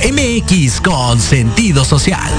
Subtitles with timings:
[0.00, 2.32] MX con sentido social.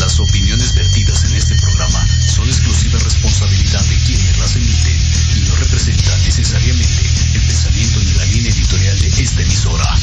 [0.00, 4.98] Las opiniones vertidas en este programa son exclusiva responsabilidad de quienes las emiten
[5.36, 7.02] y no representan necesariamente
[7.34, 9.98] el pensamiento ni la línea editorial de esta emisora.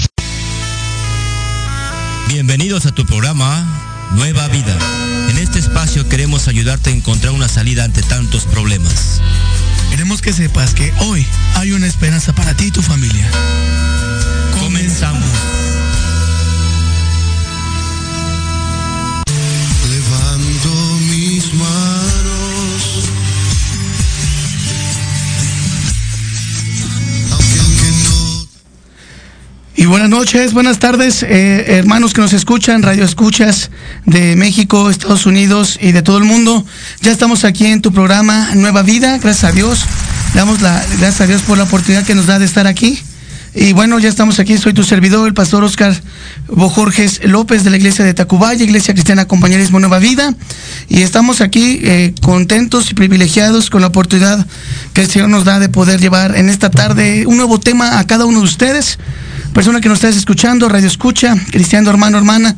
[2.30, 4.78] Bienvenidos a tu programa Nueva Vida.
[5.30, 9.22] En este espacio queremos ayudarte a encontrar una salida ante tantos problemas.
[9.90, 13.30] Queremos que sepas que hoy hay una esperanza para ti y tu familia.
[14.60, 15.24] Comenzamos.
[19.90, 22.39] Levanto mis manos.
[29.90, 33.72] Buenas noches, buenas tardes, eh, hermanos que nos escuchan, radio escuchas
[34.06, 36.64] de México, Estados Unidos y de todo el mundo.
[37.02, 39.86] Ya estamos aquí en tu programa Nueva Vida, gracias a Dios.
[40.36, 43.02] Damos la gracias a Dios por la oportunidad que nos da de estar aquí.
[43.56, 46.00] Y bueno, ya estamos aquí, soy tu servidor, el pastor Oscar
[46.48, 50.36] Bojorges López de la iglesia de Tacubaya, Iglesia Cristiana Compañerismo Nueva Vida.
[50.88, 54.46] Y estamos aquí eh, contentos y privilegiados con la oportunidad
[54.94, 58.06] que el Señor nos da de poder llevar en esta tarde un nuevo tema a
[58.06, 59.00] cada uno de ustedes
[59.54, 62.56] persona que nos estás escuchando, Radio Escucha, cristiano hermano, hermana,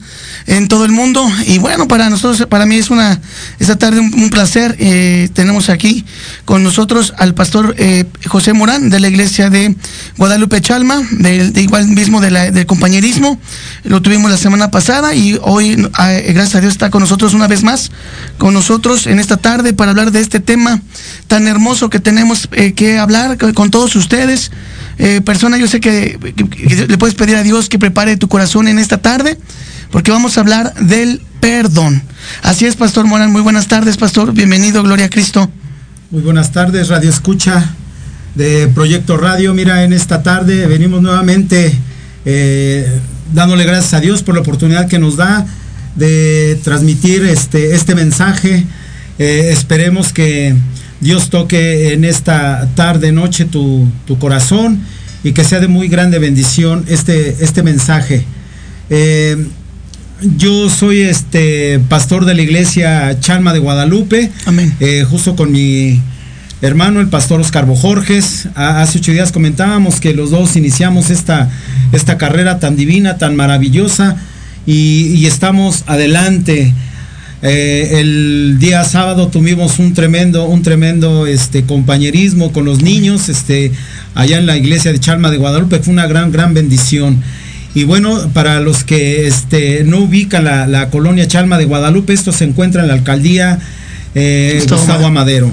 [0.47, 1.27] en todo el mundo.
[1.47, 3.19] Y bueno, para nosotros, para mí es una,
[3.59, 4.75] esta tarde un, placer.
[4.79, 6.05] eh, tenemos aquí
[6.45, 9.75] con nosotros al pastor eh, José Morán de la iglesia de
[10.17, 13.39] Guadalupe Chalma, de, igual mismo de del compañerismo.
[13.83, 17.47] Lo tuvimos la semana pasada y hoy, eh, gracias a Dios, está con nosotros una
[17.47, 17.91] vez más,
[18.37, 20.81] con nosotros en esta tarde para hablar de este tema
[21.27, 24.51] tan hermoso que tenemos eh, que hablar con todos ustedes.
[24.97, 26.17] Eh, persona, yo sé que,
[26.87, 29.37] le puedes pedir a Dios que prepare tu corazón en esta tarde,
[29.91, 32.03] porque vamos a hablar del perdón.
[32.43, 33.31] Así es, Pastor Morán.
[33.31, 34.33] Muy buenas tardes, Pastor.
[34.33, 35.49] Bienvenido, Gloria a Cristo.
[36.11, 37.73] Muy buenas tardes, Radio Escucha
[38.35, 39.53] de Proyecto Radio.
[39.53, 41.73] Mira, en esta tarde venimos nuevamente
[42.25, 42.87] eh,
[43.33, 45.45] dándole gracias a Dios por la oportunidad que nos da
[45.95, 48.65] de transmitir este, este mensaje.
[49.19, 50.55] Eh, esperemos que
[51.01, 54.79] Dios toque en esta tarde, noche tu, tu corazón
[55.23, 58.23] y que sea de muy grande bendición este, este mensaje.
[58.89, 59.47] Eh,
[60.37, 64.73] yo soy este pastor de la iglesia Chalma de Guadalupe, Amén.
[64.79, 65.99] eh, justo con mi
[66.61, 68.47] hermano, el pastor Oscar Bojorges.
[68.53, 71.49] A- hace ocho días comentábamos que los dos iniciamos esta,
[71.91, 74.15] esta carrera tan divina, tan maravillosa,
[74.67, 76.71] y, y estamos adelante.
[77.43, 83.71] Eh, el día sábado tuvimos un tremendo, un tremendo este, compañerismo con los niños, este,
[84.13, 87.23] allá en la iglesia de Chalma de Guadalupe, fue una gran, gran bendición.
[87.73, 92.31] Y bueno, para los que este, no ubican la, la colonia Chalma de Guadalupe, esto
[92.31, 93.59] se encuentra en la alcaldía
[94.13, 95.51] eh, Gustavo Gustavo Amadero.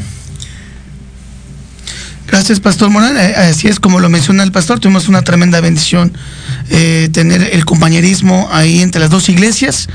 [2.29, 3.17] Gracias, Pastor Morán.
[3.17, 4.81] Eh, Así es como lo menciona el pastor.
[4.81, 6.13] Tuvimos una tremenda bendición
[6.69, 9.89] eh, tener el compañerismo ahí entre las dos iglesias,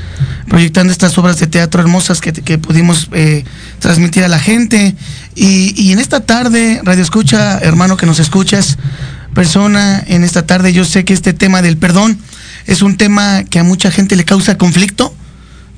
[0.48, 3.44] proyectando estas obras de teatro hermosas que, que pudimos eh,
[3.78, 4.96] transmitir a la gente.
[5.36, 8.78] Y, y en esta tarde, Radio Escucha, hermano que nos escuchas,
[9.32, 12.18] persona, en esta tarde yo sé que este tema del perdón
[12.66, 15.14] es un tema que a mucha gente le causa conflicto.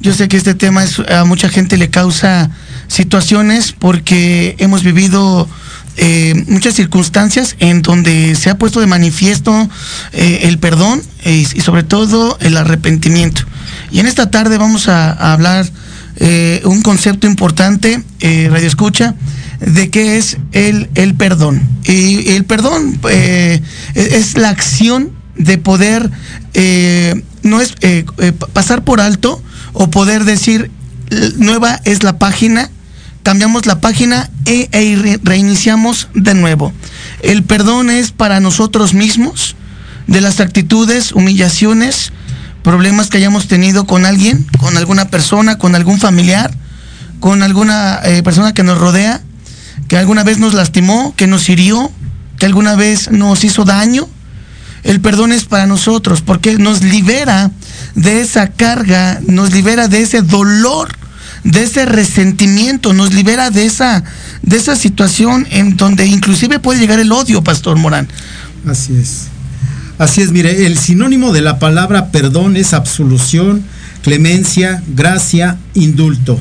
[0.00, 2.50] Yo sé que este tema es, a mucha gente le causa
[2.88, 5.48] situaciones porque hemos vivido
[5.96, 9.68] eh, muchas circunstancias en donde se ha puesto de manifiesto
[10.12, 13.42] eh, el perdón eh, y sobre todo el arrepentimiento.
[13.90, 15.66] Y en esta tarde vamos a, hablar
[16.64, 19.14] un concepto importante, Radio Escucha,
[19.60, 21.60] de qué es el, el perdón.
[21.84, 23.60] Y el perdón eh,
[23.94, 26.10] es, la acción de poder,
[27.42, 27.74] no es
[28.54, 29.42] pasar por alto
[29.74, 30.70] o poder decir,
[31.10, 32.70] "L- nueva es la página,
[33.26, 36.72] cambiamos la página e, e re- reiniciamos de nuevo.
[37.22, 39.56] El perdón es para nosotros mismos
[40.06, 42.12] de las actitudes, humillaciones,
[42.62, 46.54] problemas que hayamos tenido con alguien, con alguna persona, con algún familiar,
[47.18, 49.20] con alguna eh, persona que nos rodea,
[49.88, 51.90] que alguna vez nos lastimó, que nos hirió,
[52.38, 54.08] que alguna vez nos hizo daño.
[54.84, 57.50] El perdón es para nosotros porque nos libera
[57.96, 60.94] de esa carga, nos libera de ese dolor,
[61.46, 64.02] de ese resentimiento, nos libera de esa,
[64.42, 68.08] de esa situación en donde inclusive puede llegar el odio, Pastor Morán.
[68.66, 69.28] Así es.
[69.98, 73.64] Así es, mire, el sinónimo de la palabra perdón es absolución,
[74.02, 76.38] clemencia, gracia, indulto.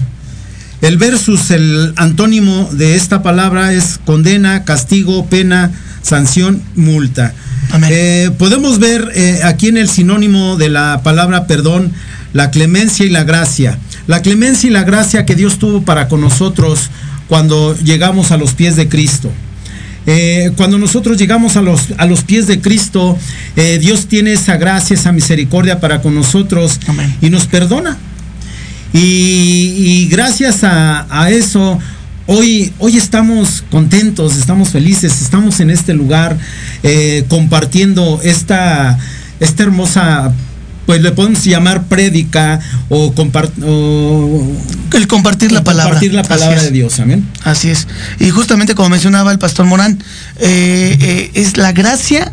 [0.81, 7.34] El versus, el antónimo de esta palabra es condena, castigo, pena, sanción, multa.
[7.90, 11.92] Eh, podemos ver eh, aquí en el sinónimo de la palabra perdón
[12.34, 13.80] la clemencia y la gracia.
[14.07, 16.90] La clemencia y la gracia que Dios tuvo para con nosotros
[17.28, 19.32] cuando llegamos a los pies de Cristo.
[20.08, 23.18] Eh, cuando nosotros llegamos a los, a los pies de Cristo,
[23.56, 27.15] eh, Dios tiene esa gracia, esa misericordia para con nosotros Amén.
[27.22, 27.98] y nos perdona.
[28.94, 31.80] Y, y gracias a, a eso,
[32.27, 36.38] hoy, hoy estamos contentos, estamos felices, estamos en este lugar
[36.84, 38.98] eh, compartiendo esta,
[39.39, 40.32] esta hermosa,
[40.86, 44.51] pues le podemos llamar prédica o, compar- o-
[44.94, 45.92] El compartir la palabra.
[45.94, 47.27] compartir la palabra de Dios, amén.
[47.44, 47.88] Así es.
[48.20, 49.98] Y justamente como mencionaba el pastor Morán,
[50.39, 52.32] eh, eh, es la gracia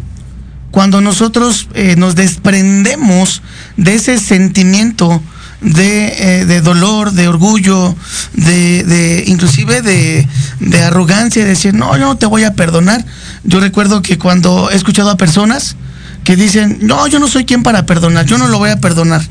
[0.70, 3.42] cuando nosotros eh, nos desprendemos
[3.76, 5.22] de ese sentimiento
[5.60, 7.94] de, eh, de dolor, de orgullo,
[8.34, 10.26] de, de inclusive de,
[10.60, 13.04] de arrogancia, de decir, no, yo no te voy a perdonar.
[13.44, 15.76] Yo recuerdo que cuando he escuchado a personas
[16.24, 19.22] que dicen, no, yo no soy quien para perdonar, yo no lo voy a perdonar.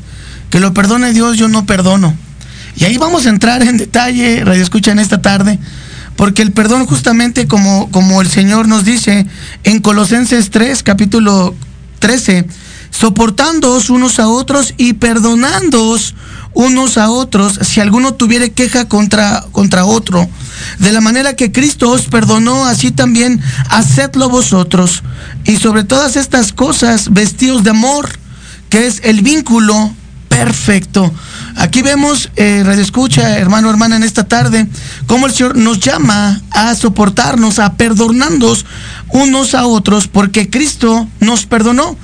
[0.50, 2.14] Que lo perdone Dios, yo no perdono.
[2.76, 5.58] Y ahí vamos a entrar en detalle, Radio Escucha, en esta tarde,
[6.16, 9.26] porque el perdón justamente como, como el Señor nos dice
[9.64, 11.54] en Colosenses 3, capítulo
[11.98, 12.46] 13,
[12.90, 16.14] soportándoos unos a otros y perdonándoos
[16.54, 20.28] unos a otros si alguno tuviere queja contra, contra otro.
[20.78, 25.02] De la manera que Cristo os perdonó, así también hacedlo vosotros.
[25.44, 28.08] Y sobre todas estas cosas, vestidos de amor,
[28.68, 29.94] que es el vínculo
[30.28, 31.12] perfecto.
[31.56, 32.64] Aquí vemos, eh,
[33.16, 34.66] hermano, hermana, en esta tarde,
[35.06, 38.64] cómo el Señor nos llama a soportarnos, a perdonarnos
[39.10, 41.96] unos a otros, porque Cristo nos perdonó.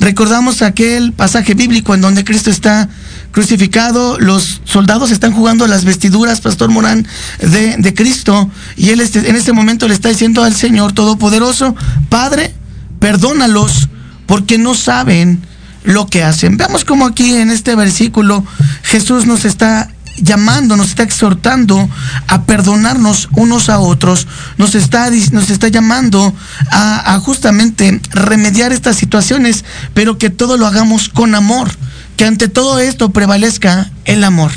[0.00, 2.88] Recordamos aquel pasaje bíblico en donde Cristo está
[3.34, 7.04] crucificado, los soldados están jugando las vestiduras, Pastor Morán,
[7.40, 11.74] de, Cristo, y él este- en este momento le está diciendo al Señor Todopoderoso,
[12.08, 12.54] Padre,
[13.00, 13.88] perdónalos,
[14.26, 15.42] porque no saben
[15.82, 16.56] lo que hacen.
[16.56, 18.46] Veamos cómo aquí en este versículo
[18.84, 21.90] Jesús nos está llamando, nos está exhortando
[22.28, 26.32] a perdonarnos unos a otros, nos está, nos está llamando
[26.70, 31.68] a justamente remediar estas situaciones, pero que todo lo hagamos con amor,
[32.16, 34.50] que ante todo esto prevalezca el amor.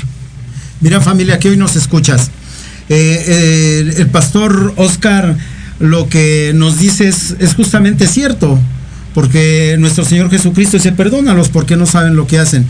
[0.80, 2.30] Mira familia, que hoy nos escuchas.
[2.88, 5.36] Eh, eh, el pastor Oscar
[5.78, 8.58] lo que nos dice es, es justamente cierto,
[9.14, 12.66] porque nuestro Señor Jesucristo dice, perdónalos porque no saben lo que hacen.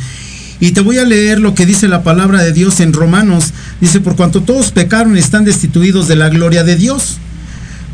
[0.60, 3.52] Y te voy a leer lo que dice la palabra de Dios en Romanos.
[3.80, 7.18] Dice, por cuanto todos pecaron están destituidos de la gloria de Dios.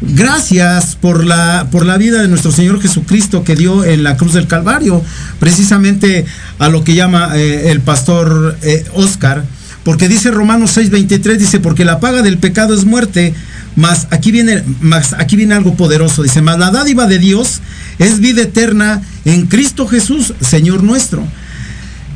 [0.06, 4.34] Gracias por la, por la vida de nuestro Señor Jesucristo que dio en la cruz
[4.34, 5.02] del Calvario,
[5.40, 6.26] precisamente
[6.58, 9.44] a lo que llama eh, el pastor eh, Oscar,
[9.82, 13.34] porque dice Romanos 6:23, dice, porque la paga del pecado es muerte,
[13.76, 17.60] mas aquí viene, mas aquí viene algo poderoso, dice, mas la dádiva de Dios
[17.98, 21.26] es vida eterna en Cristo Jesús, Señor nuestro.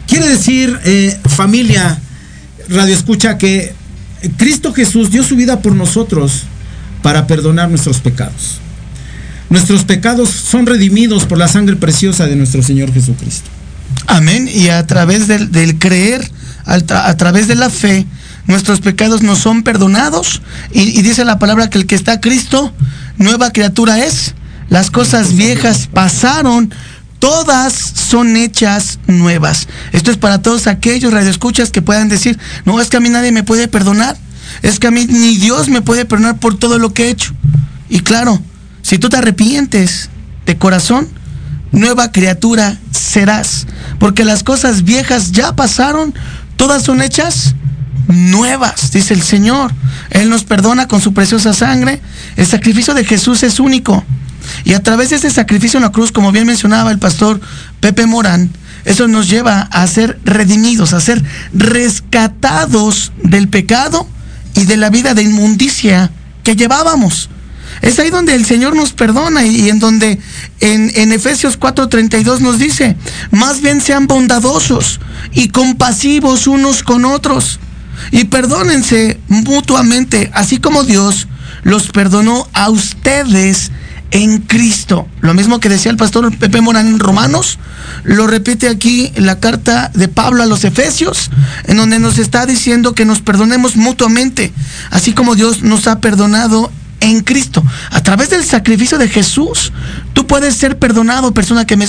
[0.07, 1.99] Quiere decir, eh, familia,
[2.69, 3.73] radio escucha, que
[4.37, 6.45] Cristo Jesús dio su vida por nosotros
[7.03, 8.59] para perdonar nuestros pecados.
[9.51, 13.49] Nuestros pecados son redimidos por la sangre preciosa de nuestro Señor Jesucristo.
[14.07, 14.49] Amén.
[14.53, 16.29] Y a través del, del creer,
[16.65, 18.07] a través de la fe,
[18.47, 20.43] nuestros pecados nos son perdonados.
[20.73, 22.73] Y, y dice la palabra que el que está Cristo,
[23.17, 24.35] nueva criatura es.
[24.69, 26.73] Las cosas viejas pasaron,
[27.19, 29.67] todas son hechas nuevas.
[29.93, 33.33] Esto es para todos aquellos radioescuchas que puedan decir, no, es que a mí nadie
[33.33, 34.17] me puede perdonar.
[34.63, 37.35] Es que a mí ni Dios me puede perdonar por todo lo que he hecho.
[37.89, 38.41] Y claro,
[38.83, 40.11] si tú te arrepientes
[40.47, 41.09] de corazón,
[41.73, 43.67] nueva criatura serás.
[43.99, 46.15] Porque las cosas viejas ya pasaron,
[46.57, 47.55] todas son hechas
[48.09, 49.73] nuevas, dice el Señor.
[50.11, 52.01] Él nos perdona con su preciosa sangre.
[52.37, 54.05] El sacrificio de Jesús es único.
[54.65, 57.41] Y a través de ese sacrificio en la cruz, como bien mencionaba el pastor
[57.81, 58.51] Pepe Morán,
[58.85, 64.09] eso nos lleva a ser redimidos, a ser rescatados del pecado
[64.59, 66.11] y de la vida de inmundicia
[66.43, 67.31] que llevábamos.
[67.81, 70.19] Es ahí donde el Señor nos perdona y, en donde
[70.61, 72.97] en, en Efesios 4:32 nos dice,
[73.31, 75.01] más bien sean bondadosos
[75.33, 77.61] y compasivos unos con otros
[78.11, 81.29] y perdónense mutuamente, así como Dios
[81.63, 83.71] los perdonó a ustedes
[84.11, 85.07] en Cristo.
[85.21, 87.59] Lo mismo que decía el pastor Pepe Morán en Romanos,
[88.05, 91.31] lo repite aquí la carta de Pablo a los Efesios,
[91.65, 94.53] en donde nos está diciendo que nos perdonemos mutuamente,
[94.91, 97.63] así como Dios nos ha perdonado en Cristo.
[97.91, 99.73] A través del sacrificio de Jesús,
[100.13, 101.87] tú puedes ser perdonado, persona que me...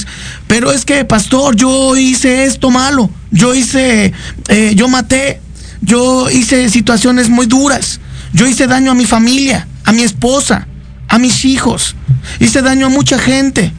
[0.47, 4.13] Pero es que, pastor, yo hice esto malo, yo hice,
[4.47, 5.41] eh, yo maté,
[5.81, 7.99] yo hice situaciones muy duras,
[8.33, 10.67] yo hice daño a mi familia, a mi esposa,
[11.07, 11.95] a mis hijos,
[12.39, 13.73] hice daño a mucha gente.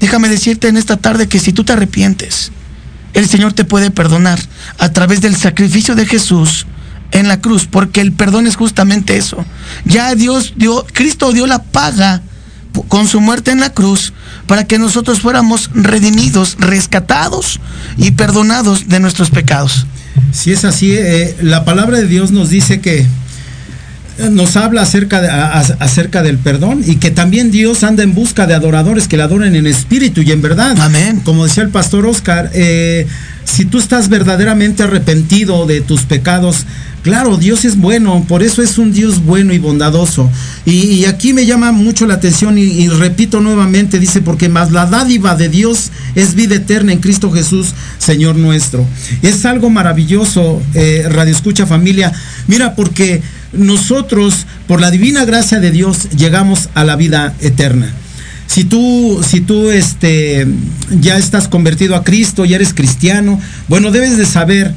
[0.00, 2.52] Déjame decirte en esta tarde que si tú te arrepientes,
[3.14, 4.38] el Señor te puede perdonar
[4.78, 6.66] a través del sacrificio de Jesús
[7.10, 9.44] en la cruz, porque el perdón es justamente eso.
[9.84, 12.22] Ya Dios dio, Cristo dio la paga
[12.86, 14.12] con su muerte en la cruz
[14.46, 17.60] para que nosotros fuéramos redimidos, rescatados
[17.96, 19.86] y perdonados de nuestros pecados.
[20.32, 23.06] Si es así, eh, la palabra de Dios nos dice que
[24.30, 28.46] nos habla acerca, de, a, acerca del perdón y que también Dios anda en busca
[28.46, 30.76] de adoradores que le adoren en espíritu y en verdad.
[30.80, 31.20] Amén.
[31.24, 33.06] Como decía el pastor Oscar, eh,
[33.44, 36.66] si tú estás verdaderamente arrepentido de tus pecados,
[37.02, 40.30] claro, Dios es bueno, por eso es un Dios bueno y bondadoso.
[40.64, 44.72] Y, y aquí me llama mucho la atención y, y, repito nuevamente, dice, porque más
[44.72, 48.84] la dádiva de Dios es vida eterna en Cristo Jesús, Señor nuestro.
[49.22, 52.12] Es algo maravilloso, eh, Radio Escucha familia.
[52.48, 57.92] Mira, porque nosotros, por la divina gracia de Dios, llegamos a la vida eterna.
[58.46, 60.46] Si tú, si tú este,
[61.00, 64.72] ya estás convertido a Cristo, ya eres cristiano, bueno, debes de saber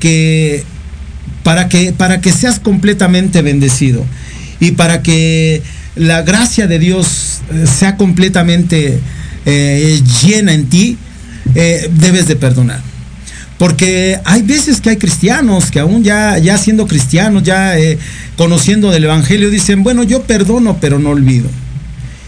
[0.00, 0.64] que
[1.44, 4.04] para que, para que seas completamente bendecido
[4.60, 5.62] y para que
[5.94, 8.98] la gracia de Dios sea completamente
[9.46, 10.96] eh, llena en ti,
[11.54, 12.91] eh, debes de perdonar.
[13.62, 17.96] Porque hay veces que hay cristianos que aún ya, ya siendo cristianos, ya eh,
[18.36, 21.48] conociendo del Evangelio, dicen, bueno, yo perdono, pero no olvido.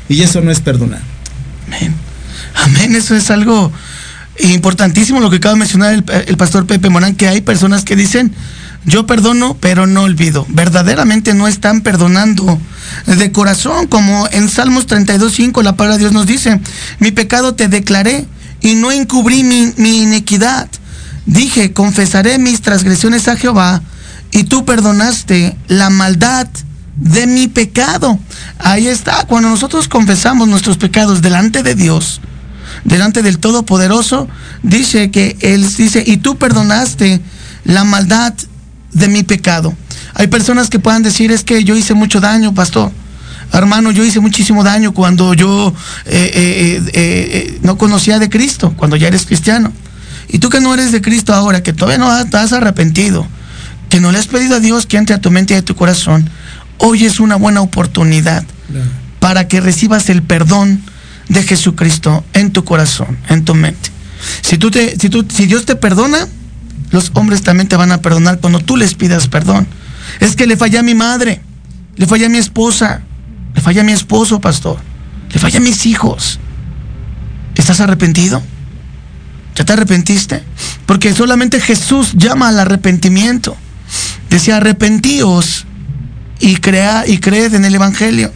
[0.08, 1.00] Y eso no es perdonar.
[1.66, 1.92] Amén.
[2.54, 2.94] Amén.
[2.94, 3.72] Eso es algo
[4.44, 7.96] importantísimo lo que acaba de mencionar el, el, pastor Pepe Morán, que hay personas que
[7.96, 8.32] dicen,
[8.84, 10.46] yo perdono, pero no olvido.
[10.50, 12.60] Verdaderamente no están perdonando
[13.06, 16.60] de corazón, como en Salmos 32.5 la palabra de Dios nos dice,
[17.00, 18.24] mi pecado te declaré
[18.60, 20.68] y no encubrí mi, mi iniquidad.
[21.26, 23.82] Dije, confesaré mis transgresiones a Jehová
[24.30, 26.48] y tú perdonaste la maldad
[26.96, 28.18] de mi pecado.
[28.58, 32.20] Ahí está, cuando nosotros confesamos nuestros pecados delante de Dios,
[32.84, 34.28] delante del Todopoderoso,
[34.62, 37.20] dice que Él dice, y tú perdonaste
[37.64, 38.34] la maldad
[38.92, 39.74] de mi pecado.
[40.14, 42.92] Hay personas que puedan decir, es que yo hice mucho daño, pastor.
[43.52, 45.72] Hermano, yo hice muchísimo daño cuando yo
[46.06, 49.72] eh, eh, eh, no conocía de Cristo, cuando ya eres cristiano.
[50.28, 53.26] Y tú que no eres de Cristo ahora, que todavía no has arrepentido,
[53.88, 55.74] que no le has pedido a Dios que entre a tu mente y a tu
[55.74, 56.28] corazón,
[56.78, 58.44] hoy es una buena oportunidad
[59.20, 60.82] para que recibas el perdón
[61.28, 63.90] de Jesucristo en tu corazón, en tu mente.
[64.42, 66.26] Si, tú te, si, tú, si Dios te perdona,
[66.90, 69.66] los hombres también te van a perdonar cuando tú les pidas perdón.
[70.20, 71.40] Es que le fallé a mi madre,
[71.96, 73.02] le fallé a mi esposa,
[73.54, 74.78] le fallé a mi esposo, pastor,
[75.32, 76.38] le fallé a mis hijos.
[77.54, 78.42] ¿Estás arrepentido?
[79.54, 80.42] ¿Ya te arrepentiste?
[80.87, 83.56] Porque solamente Jesús llama al arrepentimiento.
[84.30, 85.66] Decía, arrepentíos
[86.40, 88.32] y, crea, y creed en el Evangelio.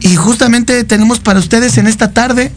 [0.00, 2.52] Y justamente tenemos para ustedes en esta tarde,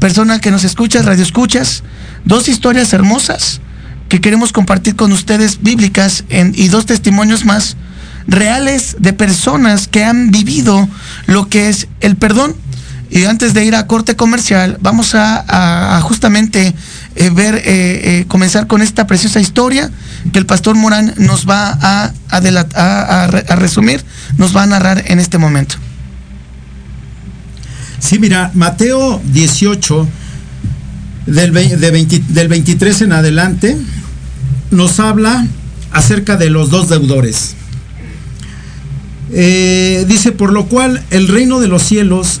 [0.00, 1.82] persona que nos escuchas, radio escuchas,
[2.24, 3.60] dos historias hermosas
[4.08, 7.76] que queremos compartir con ustedes, bíblicas, y dos testimonios más
[8.26, 10.88] reales de personas que han vivido
[11.26, 12.54] lo que es el perdón.
[13.10, 16.74] Y antes de ir a corte comercial, vamos a, justamente
[17.16, 19.90] eh, ver, eh, eh, comenzar con esta preciosa historia
[20.32, 24.04] que el pastor Morán nos va a, resumir,
[24.36, 25.76] nos va a narrar en este momento.
[27.98, 30.06] Sí, mira, Mateo 18,
[31.26, 33.76] del, de 20, del 23 en adelante,
[34.70, 35.46] nos habla
[35.92, 37.54] acerca de los dos deudores.
[39.30, 42.40] Dice, por lo cual el reino de los cielos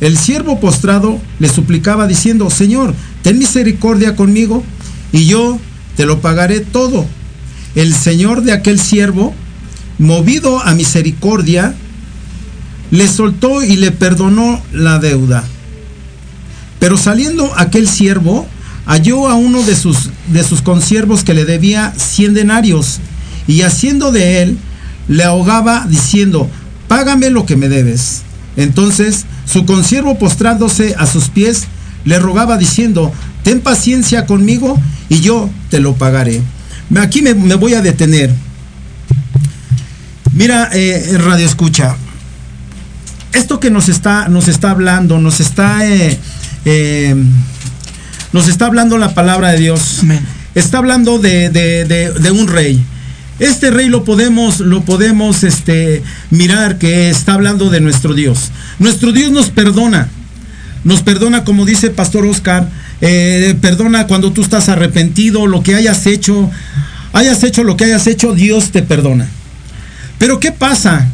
[0.00, 4.64] el siervo postrado le suplicaba diciendo, Señor, ten misericordia conmigo
[5.12, 5.58] y yo
[5.96, 7.06] te lo pagaré todo.
[7.74, 9.34] El señor de aquel siervo,
[9.98, 11.74] movido a misericordia,
[12.90, 15.44] le soltó y le perdonó la deuda.
[16.78, 18.46] Pero saliendo aquel siervo,
[18.86, 23.00] halló a uno de sus, de sus consiervos que le debía cien denarios,
[23.46, 24.58] y haciendo de él,
[25.08, 26.48] le ahogaba diciendo,
[26.88, 28.22] págame lo que me debes.
[28.56, 31.64] Entonces su consiervo postrándose a sus pies,
[32.04, 36.40] le rogaba diciendo, ten paciencia conmigo y yo te lo pagaré.
[36.98, 38.30] Aquí me, me voy a detener.
[40.32, 41.96] Mira, eh, Radio Escucha,
[43.32, 46.18] esto que nos está, nos está hablando, nos está, eh,
[46.64, 47.14] eh,
[48.32, 49.98] nos está hablando la palabra de Dios.
[50.02, 50.24] Amén.
[50.54, 52.84] Está hablando de, de, de, de un rey
[53.40, 58.52] Este rey lo podemos, lo podemos este, mirar que está hablando de nuestro Dios.
[58.78, 60.08] Nuestro Dios nos perdona.
[60.84, 62.68] Nos perdona, como dice Pastor Oscar,
[63.00, 66.50] eh, perdona cuando tú estás arrepentido, lo que hayas hecho,
[67.14, 69.26] hayas hecho lo que hayas hecho, Dios te perdona.
[70.18, 71.08] Pero ¿qué pasa?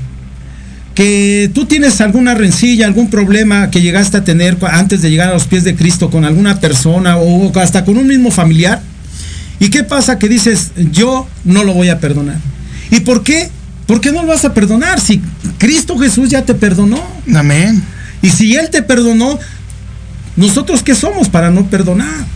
[0.96, 5.34] Que tú tienes alguna rencilla, algún problema que llegaste a tener antes de llegar a
[5.34, 8.82] los pies de Cristo con alguna persona o hasta con un mismo familiar.
[9.58, 12.38] ¿Y qué pasa que dices, yo no lo voy a perdonar?
[12.90, 13.50] ¿Y por qué?
[13.86, 15.22] ¿Por qué no lo vas a perdonar si
[15.58, 17.02] Cristo Jesús ya te perdonó?
[17.34, 17.82] Amén.
[18.20, 19.38] Y si Él te perdonó,
[20.36, 22.26] nosotros qué somos para no perdonar?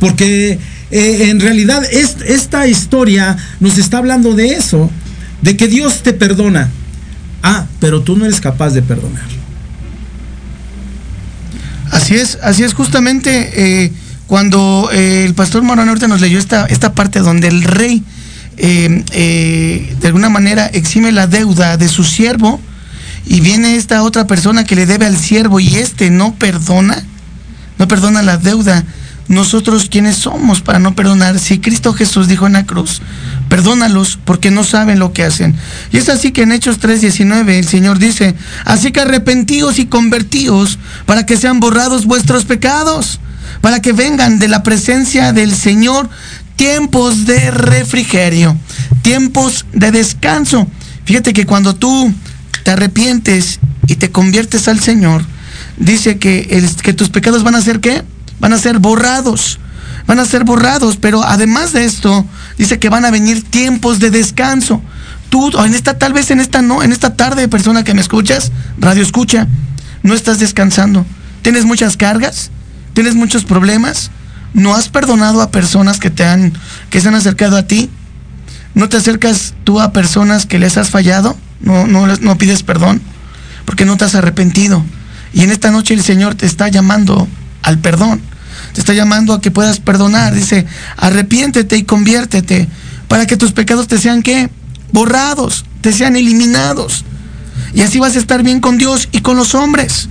[0.00, 0.58] Porque
[0.90, 4.90] eh, en realidad es, esta historia nos está hablando de eso,
[5.42, 6.70] de que Dios te perdona.
[7.42, 9.24] Ah, pero tú no eres capaz de perdonar.
[11.90, 13.92] Así es, así es justamente eh,
[14.26, 18.02] cuando eh, el pastor Morano ahorita nos leyó esta, esta parte donde el rey
[18.56, 22.58] de alguna manera exime la deuda de su siervo
[23.26, 27.02] y viene esta otra persona que le debe al siervo y este no perdona,
[27.78, 28.84] no perdona la deuda.
[29.28, 31.40] Nosotros, ¿quiénes somos para no perdonar?
[31.40, 33.02] Si Cristo Jesús dijo en la cruz,
[33.48, 35.56] perdónalos porque no saben lo que hacen.
[35.90, 40.78] Y es así que en Hechos 3:19 el Señor dice, así que arrepentíos y convertíos
[41.06, 43.18] para que sean borrados vuestros pecados,
[43.66, 46.08] para que vengan de la presencia del Señor
[46.54, 48.56] tiempos de refrigerio,
[49.02, 50.68] tiempos de descanso.
[51.04, 52.14] Fíjate que cuando tú
[52.62, 55.24] te arrepientes y te conviertes al Señor,
[55.78, 58.04] dice que, el, que tus pecados van a ser qué?
[58.38, 59.58] Van a ser borrados.
[60.06, 62.24] Van a ser borrados, pero además de esto,
[62.56, 64.80] dice que van a venir tiempos de descanso.
[65.28, 68.52] Tú, en esta, tal vez en esta no, en esta tarde, persona que me escuchas,
[68.78, 69.48] radio escucha,
[70.04, 71.04] no estás descansando.
[71.42, 72.52] Tienes muchas cargas,
[72.96, 74.10] tienes muchos problemas,
[74.54, 76.54] no has perdonado a personas que te han,
[76.88, 77.90] que se han acercado a ti,
[78.72, 83.02] no te acercas tú a personas que les has fallado, no, no, no pides perdón,
[83.66, 84.82] porque no te has arrepentido.
[85.34, 87.28] Y en esta noche el Señor te está llamando
[87.62, 88.22] al perdón.
[88.72, 90.32] Te está llamando a que puedas perdonar.
[90.32, 90.64] Dice,
[90.96, 92.66] arrepiéntete y conviértete
[93.08, 94.48] para que tus pecados te sean qué?
[94.90, 97.04] Borrados, te sean eliminados.
[97.74, 100.08] Y así vas a estar bien con Dios y con los hombres.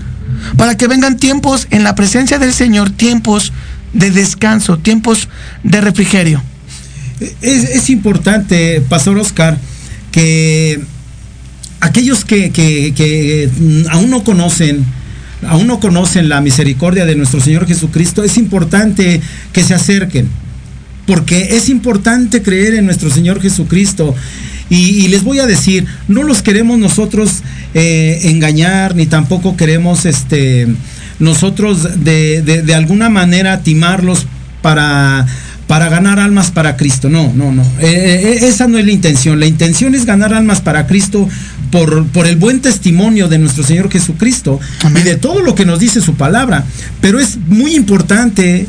[0.57, 3.51] Para que vengan tiempos en la presencia del Señor, tiempos
[3.93, 5.29] de descanso, tiempos
[5.63, 6.43] de refrigerio.
[7.41, 9.57] Es, importante, Pastor Oscar,
[10.11, 10.81] que
[11.79, 13.49] aquellos que, que
[13.89, 14.83] aún no conocen,
[15.47, 19.21] aún no conocen la misericordia de nuestro Señor Jesucristo, es importante
[19.53, 20.27] que se acerquen,
[21.07, 24.13] porque es importante creer en nuestro Señor Jesucristo.
[24.67, 27.43] Y les voy a decir, no los queremos nosotros
[27.75, 30.67] eh, engañar, ni tampoco queremos este,
[31.19, 34.25] nosotros de, de, de alguna manera timarlos
[34.61, 35.27] para
[35.67, 37.09] para ganar almas para Cristo.
[37.09, 37.63] No, no, no.
[37.79, 39.39] Eh, eh, esa no es la intención.
[39.39, 41.27] La intención es ganar almas para Cristo
[41.71, 45.01] por, por el buen testimonio de nuestro Señor Jesucristo Amén.
[45.03, 46.63] y de todo lo que nos dice su palabra.
[47.01, 48.67] Pero es muy importante,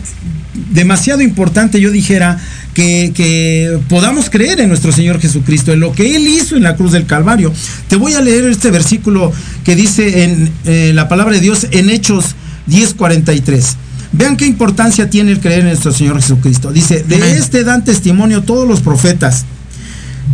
[0.72, 2.38] demasiado importante, yo dijera,
[2.76, 6.76] que, que, podamos creer en nuestro Señor Jesucristo, en lo que Él hizo en la
[6.76, 7.50] cruz del Calvario.
[7.88, 9.32] Te voy a leer este versículo
[9.64, 12.36] que dice en eh, la palabra de Dios en Hechos
[12.68, 13.76] 10:43.
[14.12, 16.70] Vean qué importancia tiene el creer en nuestro Señor Jesucristo.
[16.70, 19.46] Dice, de este dan testimonio todos los profetas,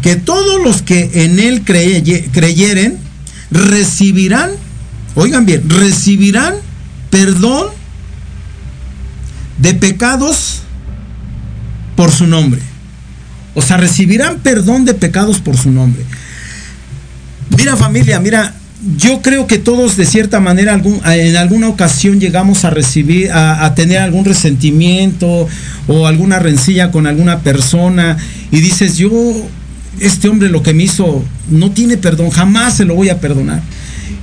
[0.03, 2.99] que todos los que en Él creye, creyeren
[3.53, 4.51] recibirán,
[5.15, 6.55] oigan bien, recibirán
[7.09, 7.69] perdón
[9.59, 10.62] de pecados
[11.97, 12.61] por su nombre.
[13.55, 16.03] O sea, recibirán perdón de pecados por su nombre.
[17.57, 18.55] Mira familia, mira,
[18.97, 20.81] yo creo que todos de cierta manera
[21.15, 25.47] en alguna ocasión llegamos a recibir, a, a, tener algún resentimiento
[25.87, 28.17] o alguna rencilla con alguna persona
[28.51, 29.11] y dices, yo,
[30.01, 33.63] este hombre lo que me hizo no tiene perdón, jamás se lo voy a perdonar.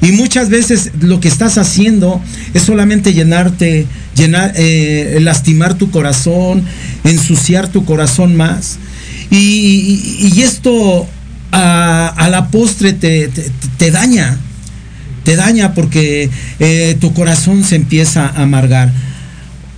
[0.02, 2.22] Y muchas veces lo que estás haciendo
[2.54, 3.86] es solamente llenarte,
[4.20, 6.64] llenar, eh, lastimar tu corazón,
[7.04, 8.78] ensuciar tu corazón más.
[9.32, 11.08] Y, esto
[11.52, 13.30] a, la postre te,
[13.78, 14.38] te, daña,
[15.24, 16.30] te daña porque
[16.60, 18.92] eh, tu corazón se empieza a amargar.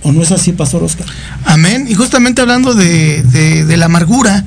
[0.02, 1.06] ¿O no es así, Pastor Oscar?
[1.44, 1.86] Amén.
[1.88, 4.44] Y justamente hablando de, de, la amargura,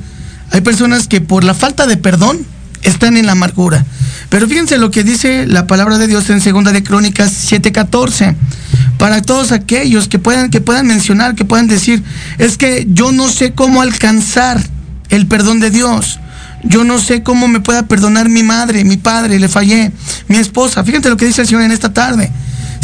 [0.51, 2.39] hay personas que por la falta de perdón
[2.85, 3.85] están en la amargura.
[4.29, 8.35] Pero fíjense lo que dice la palabra de Dios en Segunda de Crónicas 7:14.
[8.97, 12.03] Para todos aquellos que puedan, que puedan mencionar, que puedan decir,
[12.37, 14.61] es que yo no sé cómo alcanzar
[15.09, 16.19] el perdón de Dios.
[16.63, 19.91] Yo no sé cómo me pueda perdonar mi madre, mi padre, le fallé,
[20.27, 20.83] mi esposa.
[20.83, 22.31] Fíjate lo que dice el Señor en esta tarde.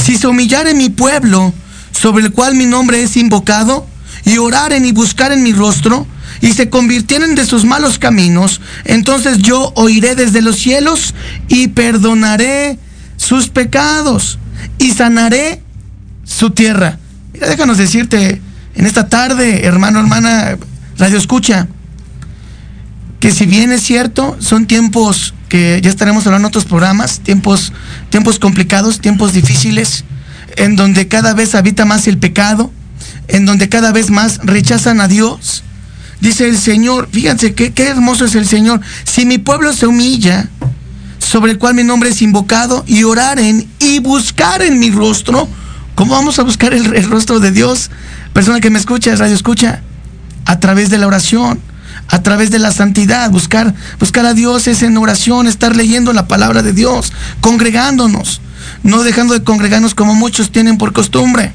[0.03, 1.53] Si se humillare mi pueblo,
[1.91, 3.87] sobre el cual mi nombre es invocado,
[4.25, 6.05] y oraren y buscaren mi rostro,
[6.41, 11.13] y se convirtieren de sus malos caminos, entonces yo oiré desde los cielos
[11.47, 12.79] y perdonaré
[13.15, 14.39] sus pecados
[14.77, 15.61] y sanaré
[16.23, 16.97] su tierra.
[17.33, 18.41] Mira, déjanos decirte
[18.75, 20.57] en esta tarde, hermano, hermana,
[20.97, 21.67] radio escucha,
[23.19, 27.71] que si bien es cierto, son tiempos que ya estaremos hablando en otros programas, tiempos,
[28.09, 30.05] tiempos complicados, tiempos difíciles,
[30.57, 32.71] en donde cada vez habita más el pecado,
[33.27, 35.63] en donde cada vez más rechazan a Dios.
[36.21, 38.79] Dice el Señor, fíjense qué, qué hermoso es el Señor.
[39.03, 40.49] Si mi pueblo se humilla,
[41.17, 45.49] sobre el cual mi nombre es invocado, y oraren y buscaren mi rostro,
[45.95, 47.89] ¿cómo vamos a buscar el, el rostro de Dios?
[48.33, 49.81] Persona que me escucha, radio escucha,
[50.45, 51.59] a través de la oración
[52.07, 56.27] a través de la santidad, buscar, buscar a Dios es en oración, estar leyendo la
[56.27, 58.41] palabra de Dios, congregándonos,
[58.83, 61.53] no dejando de congregarnos como muchos tienen por costumbre.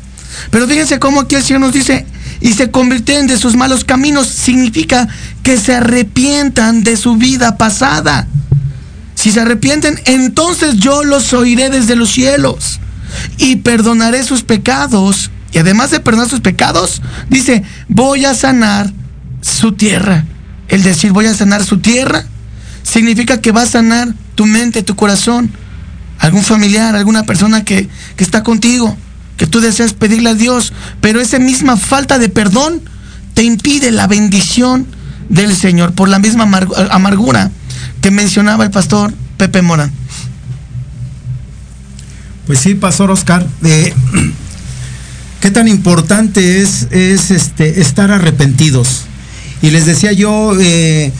[0.51, 2.07] Pero fíjense cómo aquí el Señor nos dice,
[2.41, 5.09] y se convierten de sus malos caminos, significa
[5.43, 8.27] que se arrepientan de su vida pasada.
[9.15, 12.81] Si se arrepienten, entonces yo los oiré desde los cielos
[13.39, 15.31] y perdonaré sus pecados.
[15.53, 18.93] Y además de perdonar sus pecados, dice, voy a sanar
[19.41, 20.25] su tierra.
[20.69, 22.25] El decir voy a sanar su tierra
[22.83, 25.51] significa que va a sanar tu mente, tu corazón,
[26.19, 28.97] algún familiar, alguna persona que, que está contigo,
[29.37, 32.81] que tú deseas pedirle a Dios, pero esa misma falta de perdón
[33.35, 34.87] te impide la bendición
[35.29, 36.45] del Señor por la misma
[36.91, 37.51] amargura
[38.01, 39.93] que mencionaba el pastor Pepe Morán.
[42.47, 43.93] Pues sí, Pastor Oscar, eh,
[45.41, 49.03] qué tan importante es, es este, estar arrepentidos.
[49.63, 51.13] Y les decía yo, eh,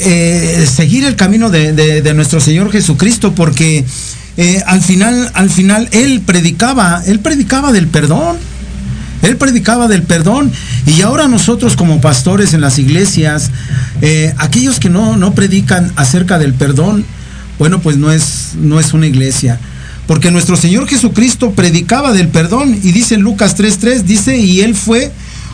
[0.00, 3.84] eh, seguir el camino de, de, nuestro Señor Jesucristo, porque
[4.36, 8.36] eh, al final, al final, Él predicaba, Él predicaba del perdón.
[9.22, 10.52] Él predicaba del perdón
[10.86, 13.50] y ahora nosotros como pastores en las iglesias,
[14.02, 17.06] eh, aquellos que no, no predican acerca del perdón,
[17.58, 19.58] bueno, pues no es, no es una iglesia.
[20.06, 24.74] Porque nuestro Señor Jesucristo predicaba del perdón y dice en Lucas 3.3, dice, y Él
[24.74, 25.10] fue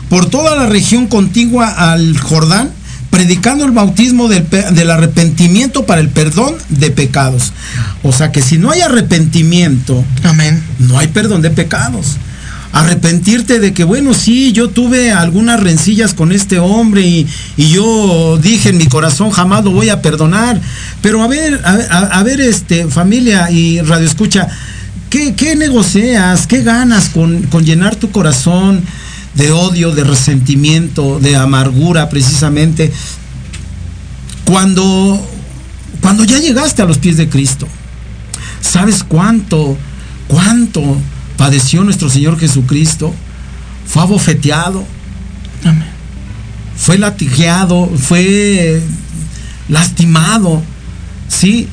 [0.09, 2.71] por toda la región contigua al Jordán,
[3.11, 7.51] predicando el bautismo del, del, arrepentimiento para el perdón de pecados.
[8.01, 10.63] O sea que si no hay arrepentimiento, Amén.
[10.79, 12.17] no hay perdón de pecados.
[12.71, 18.39] Arrepentirte de que, bueno, sí, yo tuve algunas rencillas con este hombre y, y yo
[18.41, 20.61] dije en mi corazón, jamás lo voy a perdonar.
[21.01, 24.47] Pero a ver, a, ver, este, familia y radio escucha,
[25.09, 26.47] ¿qué, qué negocias?
[26.47, 28.81] ¿Qué ganas con, con llenar tu corazón?
[29.35, 32.91] De odio, de resentimiento, de amargura precisamente,
[34.45, 35.25] cuando,
[36.01, 37.67] cuando ya llegaste a los pies de Cristo.
[38.61, 39.77] ¿Sabes cuánto,
[40.27, 40.97] cuánto
[41.37, 43.13] padeció nuestro Señor Jesucristo?
[43.85, 44.85] Fue abofeteado,
[46.75, 48.81] fue latigeado, fue
[49.69, 50.61] lastimado,
[51.27, 51.67] ¿sí?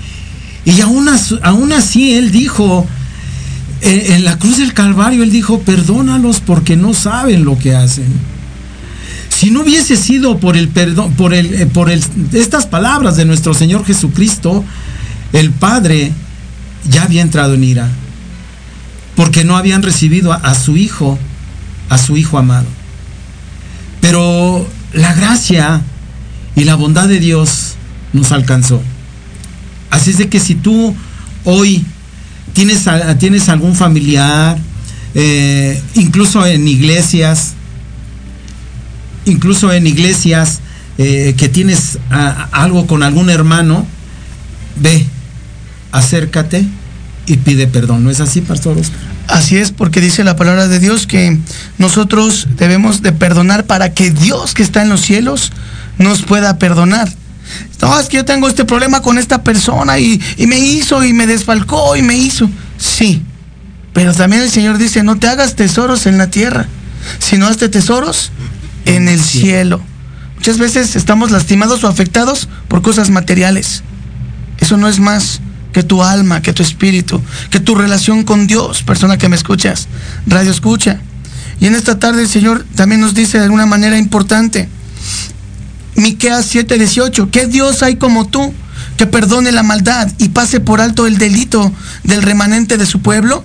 [0.65, 1.09] Y aún,
[1.43, 2.87] aún así Él dijo,
[3.81, 8.07] en la cruz del Calvario él dijo, perdónalos porque no saben lo que hacen.
[9.29, 13.55] Si no hubiese sido por el perdón, por el, por el, estas palabras de nuestro
[13.55, 14.65] Señor Jesucristo,
[15.33, 16.13] el Padre
[16.91, 17.89] ya había entrado en ira.
[19.15, 21.19] Porque no habían recibido a, a su Hijo,
[21.89, 22.67] a su Hijo amado.
[24.01, 25.83] Pero la gracia
[26.57, 27.77] y la bondad de Dios
[28.13, 28.83] nos alcanzó.
[29.91, 30.97] Así es de que si tú
[31.45, 31.85] hoy
[32.59, 32.87] tienes,
[33.21, 34.59] tienes algún familiar,
[35.15, 37.53] eh, incluso en iglesias,
[39.27, 40.59] incluso en iglesias
[40.99, 43.87] eh, que tienes algo con algún hermano,
[44.75, 45.07] ve,
[45.93, 46.67] acércate
[47.27, 48.03] y pide perdón.
[48.03, 48.99] ¿No es así, Pastor Oscar?
[49.29, 51.39] Así es, porque dice la palabra de Dios que
[51.79, 55.53] nosotros debemos de perdonar para que Dios que está en los cielos
[55.99, 57.09] nos pueda perdonar.
[57.81, 61.13] No, es que yo tengo este problema con esta persona y, y, me hizo y
[61.13, 62.51] me desfalcó y me hizo.
[62.77, 63.23] Sí,
[63.93, 66.67] pero también el Señor dice, no te hagas tesoros en la tierra,
[67.19, 68.31] sino hazte tesoros
[68.85, 69.81] en el cielo.
[70.37, 73.83] Muchas veces estamos lastimados o afectados por cosas materiales.
[74.59, 75.41] Eso no es más
[75.73, 79.89] que tu alma, que tu espíritu, que tu relación con Dios, persona que me escuchas,
[80.27, 81.01] radio escucha.
[81.61, 84.69] Y en esta tarde el Señor también nos dice de alguna manera importante,
[85.99, 88.55] Miqueas 7:18, ¿qué Dios hay como tú
[88.97, 91.73] que perdone la maldad y pase por alto el delito
[92.05, 93.45] del remanente de su pueblo?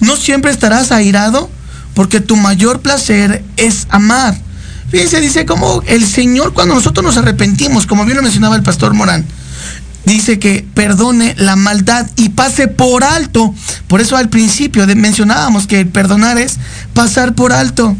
[0.00, 1.50] ¿No siempre estarás airado?
[1.94, 4.34] Porque tu mayor placer es amar.
[4.90, 8.94] Fíjense, dice como el Señor cuando nosotros nos arrepentimos, como bien lo mencionaba el pastor
[8.94, 9.26] Morán,
[10.06, 13.54] dice que perdone la maldad y pase por alto.
[13.86, 16.56] Por eso al principio mencionábamos que el perdonar es
[16.94, 17.96] pasar por alto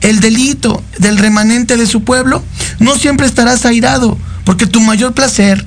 [0.00, 2.42] el delito del remanente de su pueblo,
[2.78, 5.64] no siempre estarás airado, porque tu mayor placer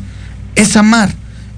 [0.56, 1.13] es amar.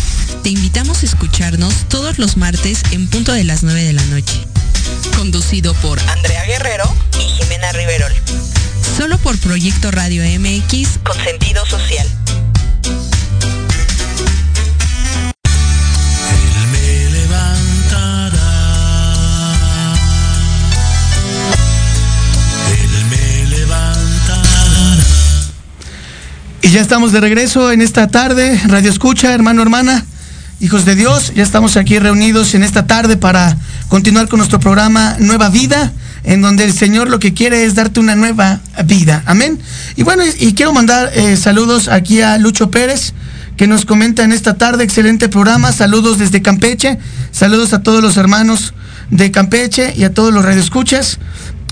[0.43, 4.45] Te invitamos a escucharnos todos los martes en punto de las 9 de la noche.
[5.15, 8.11] Conducido por Andrea Guerrero y Jimena Riverol,
[8.97, 10.99] solo por Proyecto Radio MX.
[11.03, 12.07] con sentido social.
[16.33, 18.39] Él me levantará.
[22.71, 24.97] Él me levantará.
[26.63, 30.05] Y ya estamos de regreso en esta tarde, Radio Escucha, hermano, hermana,
[30.61, 35.15] hijos de Dios, ya estamos aquí reunidos en esta tarde para continuar con nuestro programa
[35.19, 35.91] Nueva Vida,
[36.23, 39.23] en donde el Señor lo que quiere es darte una nueva vida.
[39.25, 39.59] Amén.
[39.95, 43.13] Y bueno, y, quiero mandar eh, saludos aquí a Lucho Pérez,
[43.57, 46.99] que nos comenta en esta tarde, excelente programa, saludos desde Campeche,
[47.31, 48.75] saludos a todos los hermanos
[49.09, 51.17] de Campeche y a todos los radioescuchas.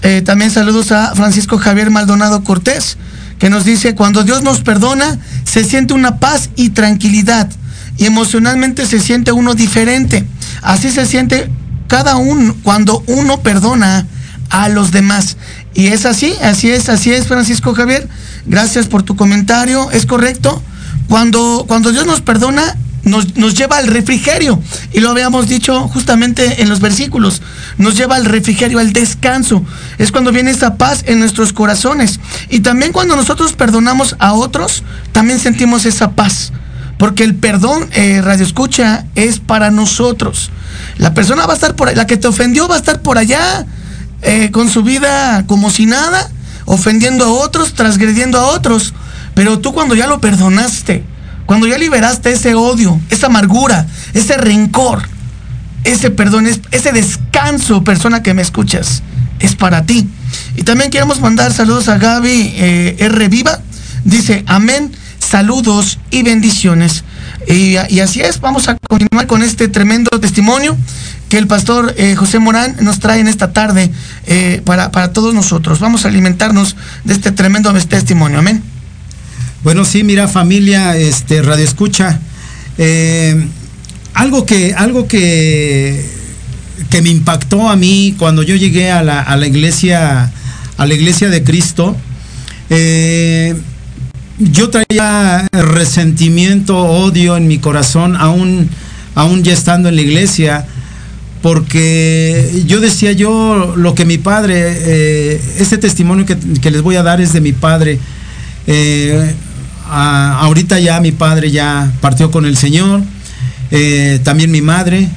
[0.02, 2.98] Eh, también saludos a Francisco Javier Maldonado Cortés,
[3.38, 7.50] que nos dice, cuando Dios nos perdona, se siente una paz y tranquilidad.
[8.00, 10.26] Y emocionalmente se siente uno diferente.
[10.62, 11.50] Así se siente
[11.88, 14.08] cada uno cuando uno perdona
[14.50, 15.36] a los demás.
[15.74, 18.08] Y es así, así es, así es, Francisco Javier.
[18.46, 19.92] Gracias por tu comentario.
[19.92, 20.64] Es correcto.
[21.10, 24.62] Cuando, cuando Dios nos perdona, nos, nos lleva al refrigerio.
[24.94, 27.42] Y lo habíamos dicho justamente en los versículos.
[27.78, 29.62] Nos lleva al refrigerio, al descanso.
[29.98, 32.22] Es cuando viene esa paz en nuestros corazones.
[32.50, 36.54] Y también cuando nosotros perdonamos a otros, también sentimos esa paz.
[37.00, 40.52] Porque el perdón, eh, Radio Escucha, es para nosotros.
[40.98, 43.66] La persona va a estar por la que te ofendió va a estar por allá,
[44.22, 46.30] eh, con su vida como si nada,
[46.66, 48.94] ofendiendo a otros, transgrediendo a otros.
[49.34, 51.06] Pero tú cuando ya lo perdonaste,
[51.46, 55.02] cuando ya liberaste ese odio, esa amargura, ese rencor,
[55.86, 59.04] ese perdón, es- ese descanso, persona que me escuchas,
[59.40, 60.10] es para ti.
[60.58, 63.30] Y también queremos mandar saludos a Gaby eh, R.
[63.30, 63.62] Viva.
[64.04, 64.92] Dice, amén,
[65.30, 67.04] saludos y bendiciones.
[67.48, 70.76] Y, así es, vamos a continuar con este tremendo testimonio
[71.30, 73.92] que el pastor eh, José Morán nos trae en esta tarde
[74.26, 75.80] eh, para, para todos nosotros.
[75.80, 78.64] Vamos a alimentarnos de este tremendo testimonio, amén.
[79.64, 82.20] Bueno, sí, mira familia, este Radio Escucha,
[82.80, 83.48] eh,
[84.16, 86.18] algo que algo que
[86.90, 90.32] que me impactó a mí cuando yo llegué a la, a la iglesia
[90.78, 91.96] a la iglesia de Cristo,
[94.40, 98.70] yo traía resentimiento, odio en mi corazón, aún
[99.16, 100.66] aún ya estando en la iglesia,
[101.42, 107.04] porque yo decía yo lo que mi padre, eh, este testimonio que, les voy a
[107.04, 108.00] dar es de mi padre.
[108.68, 109.34] Eh,
[109.90, 113.02] ahorita ya mi padre ya partió con el Señor,
[113.72, 115.10] eh, también mi madre.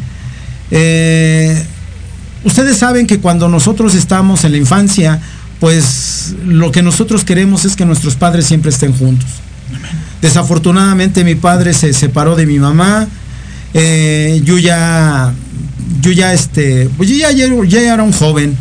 [2.44, 5.20] Ustedes saben que cuando nosotros estamos en la infancia,
[5.60, 6.11] pues
[6.44, 9.28] lo que nosotros queremos es que nuestros padres siempre estén juntos.
[10.20, 13.08] Desafortunadamente mi padre se separó de mi mamá.
[13.74, 15.32] Eh, yo ya,
[16.00, 17.30] yo ya este, pues yo ya,
[17.80, 18.56] era un joven.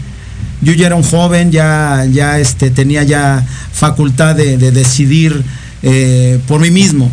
[0.61, 5.43] Yo ya era un joven, ya, ya este, tenía ya facultad de, decidir
[5.83, 7.11] eh, por mí mismo.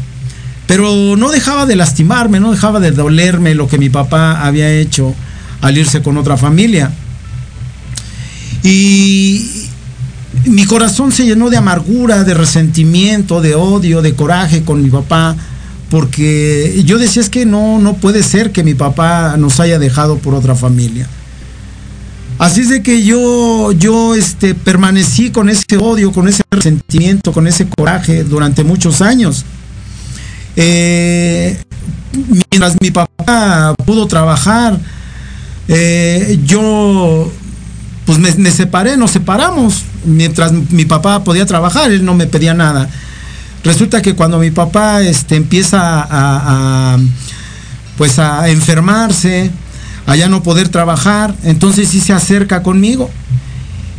[0.67, 5.15] Pero no dejaba de lastimarme, no dejaba de dolerme lo que mi papá había hecho
[5.61, 6.91] al irse con otra familia.
[8.63, 9.68] Y
[10.47, 15.37] mi corazón se llenó de amargura, de resentimiento, de odio, de coraje con mi papá,
[15.91, 20.19] porque yo decía es que no, no puede ser que mi papá nos haya dejado
[20.19, 21.09] por otra familia.
[22.39, 27.49] Así es de que yo, yo este, permanecí con ese odio, con ese resentimiento, con
[27.49, 29.45] ese coraje durante muchos años.
[30.55, 31.61] Eh,
[32.51, 34.79] mientras mi papá pudo trabajar,
[35.67, 37.31] eh, yo
[38.09, 39.83] pues me, separé, nos separamos.
[40.07, 42.89] Mientras mi papá podía trabajar, él no me pedía nada.
[43.63, 46.97] Resulta que cuando mi papá este, empieza a,
[47.99, 49.51] pues a enfermarse,
[50.07, 53.11] a ya no poder trabajar, entonces sí se acerca conmigo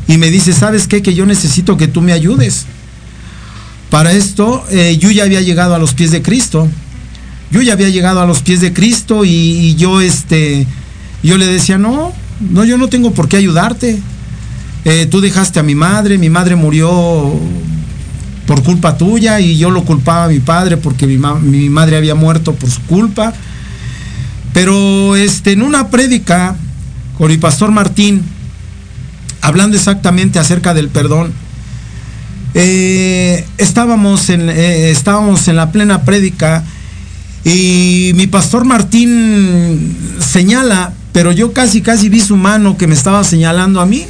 [0.08, 1.04] y me dice, ¿sabes qué?
[1.04, 2.66] Que yo necesito que tú me ayudes.
[3.92, 6.68] Para esto, eh, yo ya había llegado a los pies de Cristo.
[7.52, 10.66] Yo ya había llegado a los pies de Cristo y, y yo, este,
[11.22, 14.00] yo le decía, no, no, yo no tengo por qué ayudarte.
[14.86, 17.38] Eh, tú dejaste a mi madre, mi madre murió
[18.48, 21.18] por culpa tuya y yo lo culpaba a mi padre porque mi,
[21.70, 23.34] madre había muerto por su culpa.
[24.54, 26.56] Pero este, en una prédica
[27.18, 28.24] con mi pastor Martín,
[29.42, 31.34] hablando exactamente acerca del perdón,
[32.56, 36.64] eh, estábamos, en, eh, estábamos en la plena prédica
[37.44, 43.26] y mi pastor Martín señala pero yo casi, casi vi su mano que me estaba
[43.26, 44.06] señalando a mí.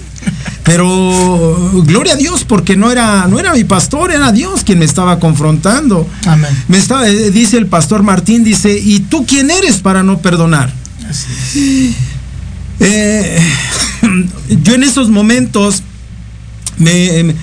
[0.62, 4.86] Pero gloria a Dios, porque no era, no era mi pastor, era Dios quien me
[4.86, 6.08] estaba confrontando.
[6.28, 6.52] Amén.
[6.68, 10.72] Me estaba, eh, dice el pastor Martín, dice, ¿y tú quién eres para no perdonar?
[12.80, 13.40] Eh,
[14.62, 15.82] yo en esos momentos
[16.78, 17.34] me,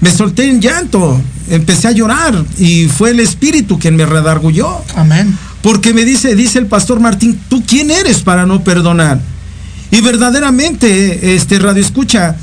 [0.00, 4.82] me solté en llanto, empecé a llorar y fue el Espíritu quien me redargulló.
[4.96, 5.38] Amén.
[5.62, 9.20] Porque me dice, dice el pastor Martín, ¿tú quién eres para no perdonar?
[9.90, 12.36] Y verdaderamente, este radio escucha,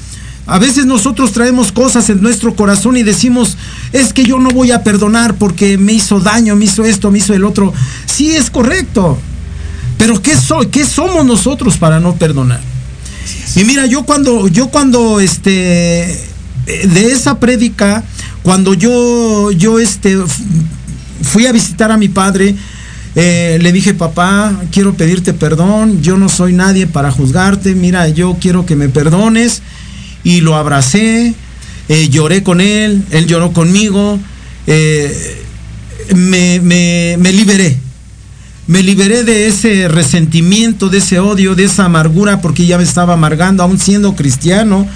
[0.45, 3.57] a veces nosotros traemos cosas en nuestro corazón y decimos,
[3.93, 7.19] es que yo no voy a perdonar porque me hizo daño, me hizo esto, me
[7.19, 7.73] hizo el otro.
[8.05, 9.19] Sí, es correcto.
[9.97, 10.67] Pero ¿qué, soy?
[10.67, 12.61] ¿qué somos nosotros para no perdonar?
[13.55, 16.19] Y mira, yo cuando, yo cuando, este,
[16.65, 18.03] de esa prédica,
[18.41, 20.17] cuando yo, yo, este,
[21.21, 22.55] fui a visitar a mi padre,
[23.15, 28.37] eh, le dije, papá, quiero pedirte perdón, yo no soy nadie para juzgarte, mira, yo
[28.39, 29.61] quiero que me perdones.
[30.23, 31.33] Y lo abracé,
[31.87, 34.19] eh, lloré con él, él lloró conmigo,
[34.67, 35.41] eh,
[36.13, 37.77] me, me liberé.
[38.67, 43.13] Me liberé de ese resentimiento, de ese odio, de esa amargura, porque ya me estaba
[43.13, 44.87] amargando, aún siendo cristiano,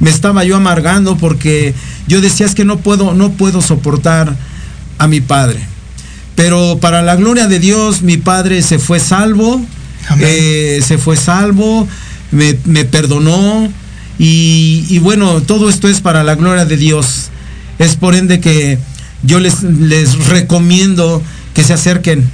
[0.00, 1.72] me estaba yo amargando porque
[2.06, 4.36] yo decía es que no puedo, no puedo soportar
[4.98, 5.60] a mi padre
[6.36, 9.60] pero para la gloria de Dios, mi padre se fue salvo,
[10.20, 11.88] eh, se fue salvo,
[12.30, 13.68] me, perdonó
[14.18, 17.30] y, bueno, todo esto es para la gloria de Dios.
[17.78, 18.78] Es por ende que
[19.22, 21.22] yo les, les recomiendo
[21.54, 22.30] que se acerquen.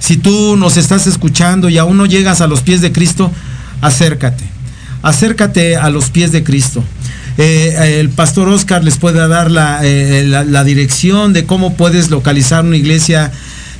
[0.00, 3.32] Si tú nos estás escuchando y aún no llegas a los pies de Cristo,
[3.80, 4.44] acércate.
[5.02, 6.84] Acércate a los pies de Cristo.
[7.38, 9.50] Eh, el pastor Oscar les puede dar
[9.82, 13.30] eh, la, dirección de cómo puedes localizar una iglesia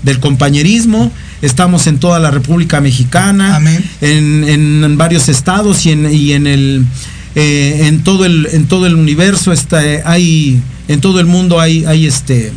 [0.06, 1.12] del compañerismo.
[1.42, 3.60] Estamos en toda la República Mexicana,
[4.00, 6.86] En, varios estados y en, el
[7.34, 11.84] eh, en todo el en todo el universo está hay en todo el mundo hay
[11.84, 12.52] hay este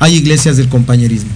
[0.00, 1.30] hay iglesias del compañerismo.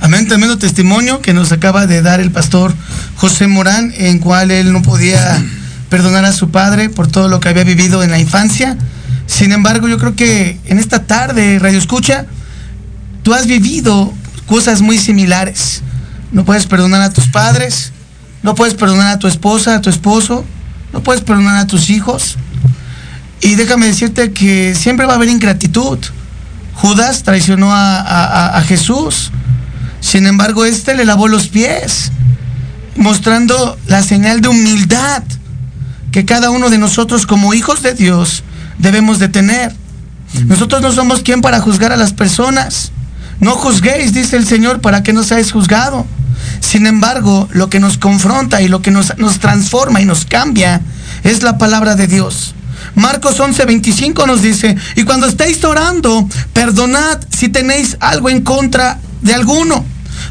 [0.00, 2.74] Amén, tremendo testimonio que nos acaba de dar el pastor
[3.16, 5.40] José Morán, en cual él no podía
[5.90, 8.78] perdonar a su padre por todo lo que había vivido en la infancia.
[9.26, 12.24] Sin embargo, yo creo que en esta tarde, Radio Escucha,
[13.22, 14.14] tú has vivido
[14.50, 15.80] cosas muy similares.
[16.32, 17.92] No puedes perdonar a tus padres,
[18.42, 20.44] no puedes perdonar a tu esposa, a tu esposo,
[20.92, 22.36] no puedes perdonar a tus hijos.
[23.40, 25.98] Y déjame decirte que siempre va a haber ingratitud.
[26.74, 29.30] Judas traicionó a, a Jesús.
[30.00, 32.10] Sin embargo, este le lavó los pies,
[32.96, 35.22] mostrando la señal de humildad
[36.10, 38.42] que cada uno de nosotros como hijos de Dios
[38.78, 39.72] debemos de tener.
[40.46, 42.90] Nosotros no somos quien para juzgar a las personas.
[43.40, 46.06] No juzguéis, dice el Señor, para que no seáis juzgado.
[46.60, 50.80] Sin embargo, lo que nos confronta y lo que nos, nos transforma y nos cambia
[51.24, 52.54] es la palabra de Dios.
[52.94, 59.34] Marcos 11:25 nos dice, y cuando estéis orando, perdonad si tenéis algo en contra de
[59.34, 59.84] alguno,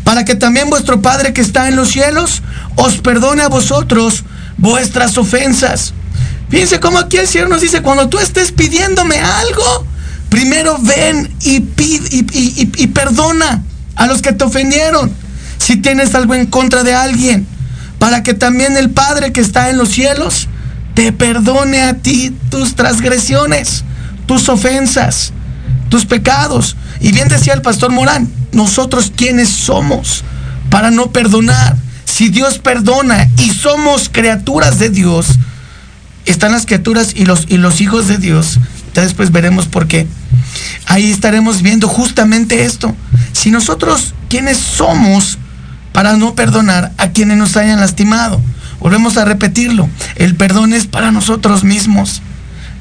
[0.04, 2.42] para que también vuestro Padre que está en los cielos
[2.76, 4.24] os perdone a vosotros
[4.58, 5.94] vuestras ofensas.
[6.50, 9.86] Fíjense cómo aquí el Señor nos dice, cuando tú estés pidiéndome algo,
[10.30, 13.64] primero ven y, y, perdona
[13.96, 15.12] a los que te ofendieron.
[15.58, 17.46] Si tienes algo en contra de alguien,
[17.98, 20.48] para que también el Padre que está en los cielos
[20.94, 23.84] te perdone a ti tus transgresiones,
[24.26, 25.34] tus ofensas,
[25.90, 26.78] tus pecados.
[27.02, 30.24] Y bien decía el pastor Morán, nosotros quiénes somos
[30.70, 31.76] para no perdonar.
[32.06, 35.28] Si Dios perdona y somos criaturas de Dios,
[36.26, 38.60] están las criaturas y los, y los hijos de Dios.
[38.94, 40.08] Ya después veremos por qué.
[40.90, 42.96] Ahí estaremos viendo justamente esto.
[43.32, 45.38] Si nosotros, ¿quiénes somos
[45.94, 48.42] para no perdonar a quienes nos hayan lastimado?
[48.80, 49.88] Volvemos a repetirlo.
[50.16, 52.24] El perdón es para nosotros mismos.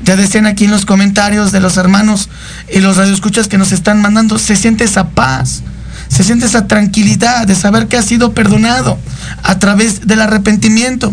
[0.03, 2.31] Ya decían aquí en los comentarios de los hermanos
[2.73, 5.63] y los radioescuchas que nos están mandando, se siente esa paz,
[6.09, 8.99] se siente esa tranquilidad de saber que ha sido perdonado
[9.43, 11.13] a través del arrepentimiento.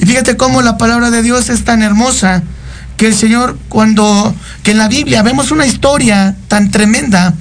[0.00, 2.42] Y fíjate cómo la palabra de Dios es tan hermosa
[2.96, 7.34] que el Señor cuando, que en la Biblia vemos una historia tan tremenda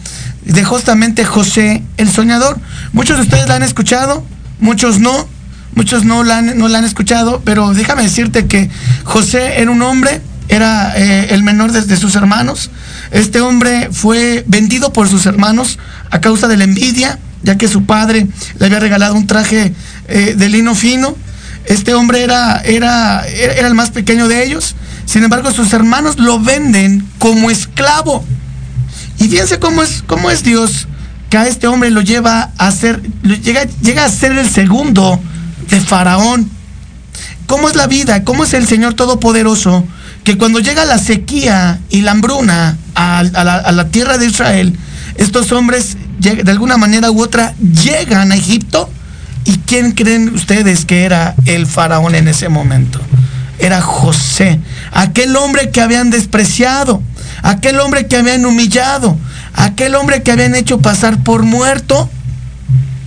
[0.46, 2.60] de justamente José el soñador.
[2.94, 4.26] Muchos de ustedes la han escuchado,
[4.60, 5.28] muchos no,
[5.76, 8.70] muchos no la han, no han escuchado, pero déjame decirte que
[9.04, 12.72] José era un hombre, era eh, el menor de, sus hermanos.
[13.12, 15.80] Este hombre fue vendido por sus hermanos
[16.10, 18.28] a causa de la envidia, ya que su padre
[18.60, 19.74] le había regalado un traje
[20.08, 21.16] eh, de lino fino.
[21.66, 24.76] Este hombre era, era, era el más pequeño de ellos.
[25.06, 28.24] Sin embargo, sus hermanos lo venden como esclavo.
[29.20, 30.88] Y fíjense cómo es, cómo es Dios
[31.32, 35.18] que a este hombre lo lleva a ser, llega, llega a ser el segundo
[35.70, 36.50] de Faraón.
[37.48, 38.26] ¿Cómo es la vida?
[38.26, 39.86] ¿Cómo es el Señor Todopoderoso?
[40.26, 44.78] Que cuando llega la sequía y la hambruna a, la, tierra de Israel,
[45.16, 48.90] estos hombres de alguna manera u otra llegan a Egipto.
[49.46, 53.00] ¿Y quién creen ustedes que era el faraón en ese momento?
[53.62, 54.60] Era José,
[54.92, 57.04] aquel hombre que habían despreciado,
[57.44, 59.16] aquel hombre que habían humillado,
[59.54, 62.10] aquel hombre que habían hecho pasar por muerto.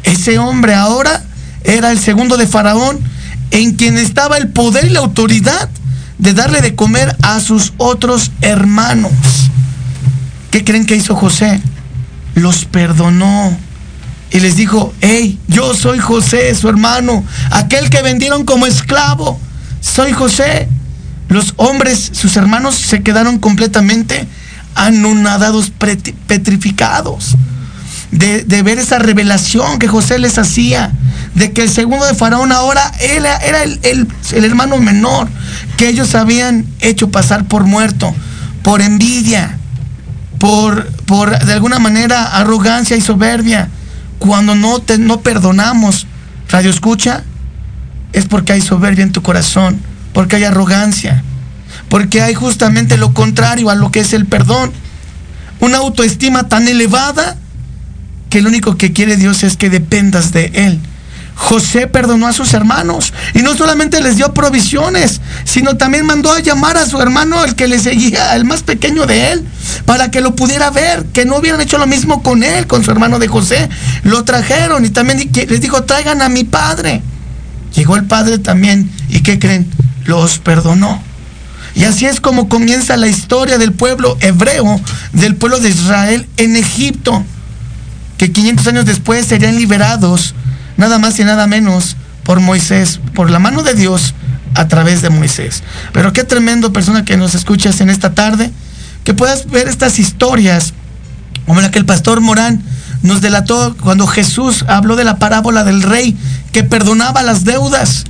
[0.04, 1.24] Ese hombre ahora
[1.64, 3.00] era el segundo de Faraón,
[3.50, 5.68] en quien estaba el poder y la autoridad
[6.18, 9.10] de darle de comer a sus otros hermanos.
[10.52, 11.60] ¿Qué creen que hizo José?
[12.36, 13.56] Los perdonó
[14.30, 19.40] y les dijo, hey, yo soy José, su hermano, aquel que vendieron como esclavo,
[19.84, 20.68] soy José.
[21.28, 24.26] Los hombres, sus hermanos, se quedaron completamente
[24.74, 25.72] anonadados,
[26.26, 27.36] petrificados
[28.10, 30.92] de, ver esa revelación que José les hacía,
[31.34, 35.28] de que el segundo de Faraón ahora era, era el, el, hermano menor
[35.76, 38.14] que ellos habían hecho pasar por muerto,
[38.62, 39.58] por envidia,
[40.38, 43.68] por, por de alguna manera arrogancia y soberbia.
[44.20, 46.06] Cuando no, te, no perdonamos,
[46.48, 47.24] radio escucha,
[48.14, 49.80] es porque hay soberbia en tu corazón,
[50.12, 51.22] porque hay arrogancia,
[51.88, 54.72] porque hay justamente lo contrario a lo que es el perdón.
[55.60, 57.36] Una autoestima tan elevada
[58.30, 60.80] que lo único que quiere Dios es que dependas de Él.
[61.36, 66.40] José perdonó a sus hermanos y no solamente les dio provisiones, sino también mandó a
[66.40, 69.44] llamar a su hermano, el que le seguía, el más pequeño de él,
[69.84, 72.90] para que lo pudiera ver, que no hubieran hecho lo mismo con él, con su
[72.92, 73.68] hermano de José.
[74.04, 77.02] Lo trajeron y también les dijo, traigan a mi padre.
[77.74, 79.68] Llegó el padre también y ¿qué creen?
[80.04, 81.02] Los perdonó.
[81.74, 84.80] Y así es como comienza la historia del pueblo hebreo,
[85.12, 87.24] del pueblo de Israel en Egipto
[88.16, 90.34] que 500 años después serían liberados,
[90.76, 94.14] nada más y nada menos, por Moisés, por la mano de Dios
[94.54, 95.62] a través de Moisés.
[95.92, 98.50] Pero qué tremendo persona que nos escuchas en esta tarde,
[99.02, 100.72] que puedas ver estas historias,
[101.46, 102.62] como la que el pastor Morán
[103.04, 106.16] nos delató cuando Jesús habló de la parábola del rey
[106.52, 108.04] que perdonaba las deudas.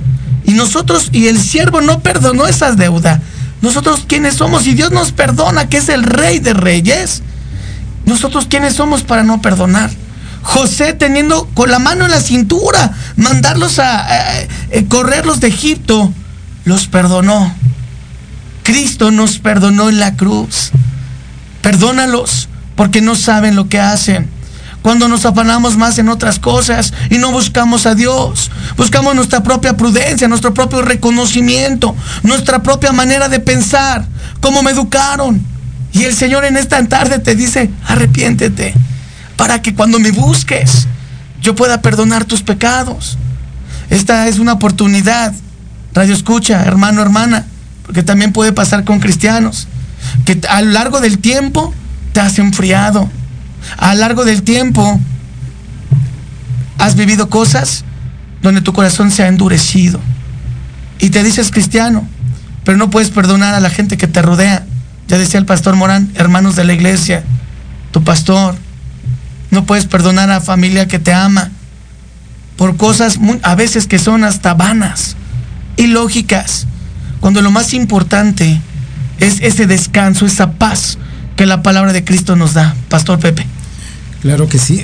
[0.45, 3.19] Y nosotros, y el siervo no perdonó esas deudas.
[3.61, 7.23] Nosotros quienes somos, y Dios nos perdona, que es el rey de reyes.
[8.05, 9.91] Nosotros quiénes somos para no perdonar.
[10.43, 16.13] José teniendo con la mano en la cintura, mandarlos a, eh, correrlos de Egipto,
[16.63, 17.53] los perdonó.
[18.63, 20.71] Cristo nos perdonó en la cruz.
[21.61, 24.34] Perdónalos porque no saben lo que hacen.
[24.85, 29.75] Cuando nos afanamos más en otras cosas y no buscamos a Dios, buscamos nuestra propia
[29.75, 34.05] prudencia, nuestro propio reconocimiento, nuestra propia manera de pensar,
[34.41, 35.43] cómo me educaron,
[35.91, 38.75] y el Señor en esta tarde te dice, arrepiéntete,
[39.37, 40.87] para que cuando me busques,
[41.41, 43.17] yo pueda perdonar tus pecados.
[43.89, 45.33] Esta es una oportunidad,
[45.95, 47.47] radio escucha, hermano, hermana,
[47.87, 49.67] porque también puede pasar con cristianos,
[50.25, 51.73] que a lo largo del tiempo
[52.13, 53.09] te has enfriado,
[53.77, 54.99] a lo largo del tiempo
[56.77, 57.83] has vivido cosas
[58.41, 59.99] donde tu corazón se ha endurecido
[60.99, 62.07] y te dices cristiano,
[62.63, 64.65] pero no puedes perdonar a la gente que te rodea.
[65.07, 67.23] Ya decía el pastor Morán, hermanos de la iglesia,
[67.91, 68.55] tu pastor,
[69.51, 71.51] no puedes perdonar a familia que te ama
[72.57, 75.15] por cosas a veces que son hasta vanas,
[75.77, 76.67] ilógicas,
[77.19, 78.61] cuando lo más importante
[79.19, 80.97] es ese descanso, esa paz
[81.35, 82.75] que la palabra de Cristo nos da.
[82.89, 83.45] Pastor Pepe.
[84.25, 84.81] Claro que sí.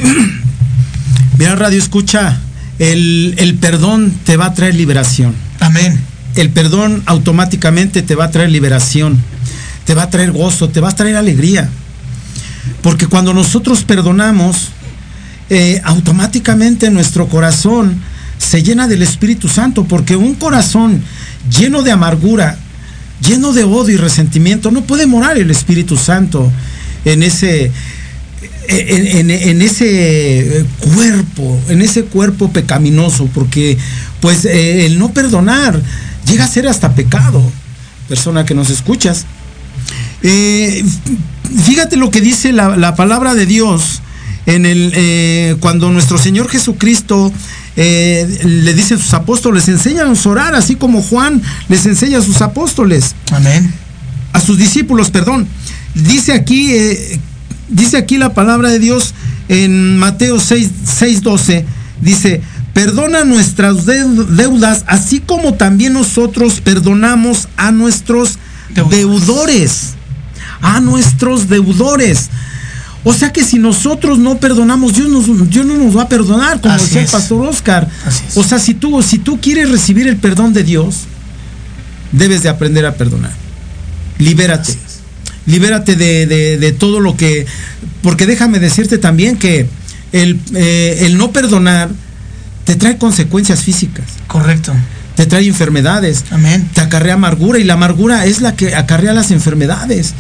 [1.40, 2.38] Mira, Radio Escucha,
[2.78, 5.34] el, el perdón te va a traer liberación.
[5.60, 6.00] Amén.
[6.36, 9.20] El perdón automáticamente te va a traer liberación,
[9.86, 11.72] te va a traer gozo, te va a traer alegría.
[12.84, 14.68] Porque cuando nosotros perdonamos,
[15.50, 18.00] eh, automáticamente nuestro corazón
[18.38, 21.02] se llena del Espíritu Santo, porque un corazón
[21.50, 22.60] lleno de amargura,
[23.28, 26.52] lleno de odio y resentimiento, no puede morar el Espíritu Santo
[27.06, 27.72] en ese,
[28.68, 33.78] en, ese cuerpo, en ese cuerpo pecaminoso, porque
[34.20, 35.82] pues eh, el no perdonar
[36.28, 37.42] llega a ser hasta pecado,
[38.08, 39.26] persona que nos escuchas.
[40.24, 40.84] Eh,
[41.66, 44.02] fíjate lo que dice la, la palabra de Dios
[44.46, 47.32] en el, eh, cuando nuestro Señor Jesucristo
[47.76, 52.42] le dice a sus apóstoles, enséñanos a orar, así como Juan les enseña a sus
[52.42, 53.16] apóstoles.
[53.32, 53.74] Amén.
[54.34, 55.48] A sus discípulos, perdón.
[55.96, 56.74] Dice aquí,
[57.72, 59.14] dice aquí la palabra de Dios
[59.48, 61.66] en Mateo 6, 12,
[62.02, 62.42] dice,
[62.74, 68.38] perdona nuestras deudas, así como también nosotros perdonamos a nuestros
[68.90, 69.96] deudores.
[70.62, 72.30] A nuestros deudores.
[73.04, 77.02] O sea que si nosotros no perdonamos, Dios, no nos va a perdonar, como decía
[77.02, 77.90] el pastor Oscar.
[78.36, 81.08] O sea, si tú, si tú quieres recibir el perdón de Dios,
[82.12, 83.32] debes de aprender a perdonar.
[84.20, 84.78] Libérate.
[85.46, 87.46] Libérate de, todo lo que...
[88.02, 89.68] Porque déjame decirte también que
[90.12, 91.90] el, eh, el no perdonar
[92.66, 94.06] te trae consecuencias físicas.
[94.28, 94.74] Correcto.
[95.16, 96.26] Te trae enfermedades.
[96.32, 96.70] Amén.
[96.74, 100.14] Te acarrea amargura y la amargura es la que acarrea las enfermedades.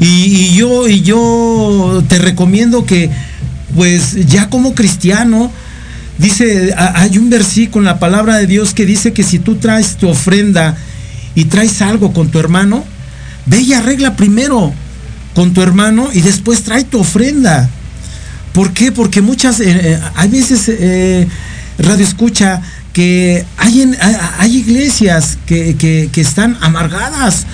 [0.00, 3.10] Y, yo, y yo te recomiendo que,
[3.74, 5.52] pues ya como cristiano,
[6.16, 9.96] dice, hay un versículo en la palabra de Dios que dice que si tú traes
[9.96, 10.76] tu ofrenda
[11.34, 12.84] y traes algo con tu hermano,
[13.50, 14.72] ve y arregla primero
[15.34, 17.68] con tu hermano y después trae tu ofrenda.
[18.52, 18.92] ¿Por qué?
[18.92, 21.28] Porque muchas, eh, eh, hay veces, eh,
[21.78, 23.92] radio escucha, que hay,
[24.38, 27.46] hay iglesias que, que están amargadas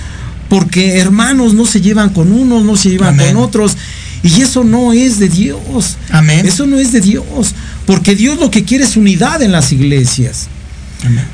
[0.48, 3.76] porque hermanos no se llevan con unos, no se llevan con otros.
[4.22, 5.96] Y eso no es de Dios.
[6.10, 6.46] Amén.
[6.46, 7.54] Eso no es de Dios.
[7.86, 10.48] Porque Dios lo que quiere es unidad en las iglesias.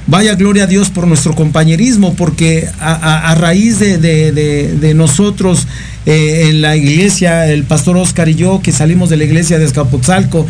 [0.06, 5.66] Vaya gloria a Dios por nuestro compañerismo, porque a, raíz de, nosotros
[6.04, 9.64] eh, en la iglesia, el pastor Oscar y yo, que salimos de la iglesia de
[9.64, 10.46] Escapotzalco,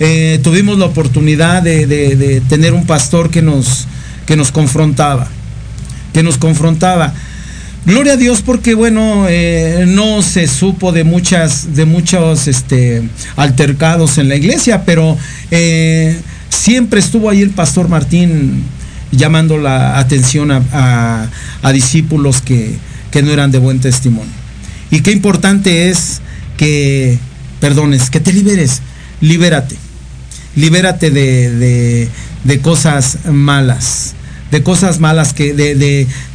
[0.00, 3.86] eh, tuvimos la oportunidad de, tener un pastor que nos,
[4.26, 5.28] que nos confrontaba,
[6.12, 7.12] que nos confrontaba.
[7.86, 13.02] Gloria a Dios porque bueno, eh, no se supo de muchas, de muchos este,
[13.36, 15.18] altercados en la iglesia, pero
[15.50, 16.18] eh,
[16.54, 18.62] siempre estuvo ahí el pastor Martín
[19.10, 21.28] llamando la atención a,
[21.72, 22.78] discípulos que,
[23.22, 24.32] no eran de buen testimonio.
[24.90, 26.20] Y qué importante es
[26.56, 27.18] que
[27.60, 28.82] perdones, que te liberes,
[29.20, 29.76] libérate,
[30.56, 32.08] libérate de,
[32.44, 34.14] de cosas malas
[34.50, 35.74] de cosas malas, que de,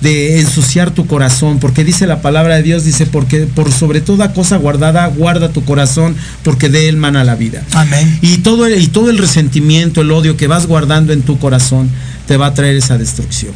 [0.02, 4.34] de, ensuciar tu corazón, porque dice la palabra de Dios, dice, porque por sobre toda
[4.34, 7.64] cosa guardada, guarda tu corazón, porque de él mana la vida.
[7.74, 8.20] Amén.
[8.22, 11.90] Y todo, el, y todo el resentimiento, el odio que vas guardando en tu corazón,
[12.28, 13.54] te va a traer esa destrucción.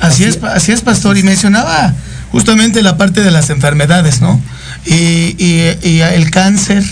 [0.00, 1.94] Así, es, así es, pastor, y mencionaba
[2.32, 4.40] justamente la parte de las enfermedades, ¿no?
[4.86, 6.82] Y, el cáncer,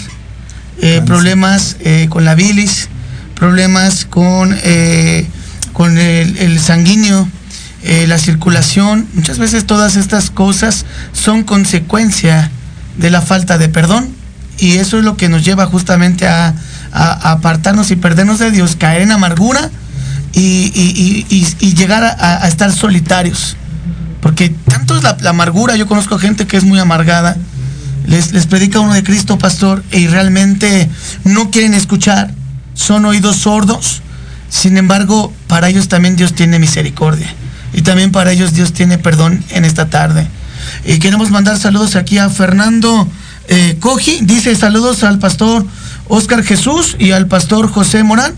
[0.80, 2.88] eh, problemas eh, con la bilis,
[3.34, 4.56] problemas con...
[4.62, 5.26] Eh,
[5.78, 7.28] con el, sanguíneo,
[7.84, 9.06] eh, la circulación.
[9.14, 12.50] Muchas veces todas estas cosas son consecuencia
[12.96, 14.08] de la falta de perdón
[14.58, 16.52] y eso es lo que nos lleva justamente a,
[16.90, 19.70] apartarnos y perdernos de Dios, caer en amargura
[20.32, 21.24] y,
[21.76, 23.56] llegar a, estar solitarios.
[24.20, 27.36] Porque tanto es la, amargura, yo conozco gente que es muy amargada,
[28.04, 30.90] les, les predica uno de Cristo, pastor, y realmente
[31.22, 32.32] no quieren escuchar,
[32.74, 34.02] son oídos sordos
[34.51, 37.28] sin embargo, para ellos también Dios tiene misericordia.
[37.72, 40.26] Y también para ellos Dios tiene perdón en esta tarde.
[40.84, 43.07] Y queremos mandar saludos aquí a Fernando
[43.49, 44.20] eh, Coji.
[44.22, 45.66] Dice saludos al pastor
[46.09, 48.34] Oscar Jesús y al pastor José Morán.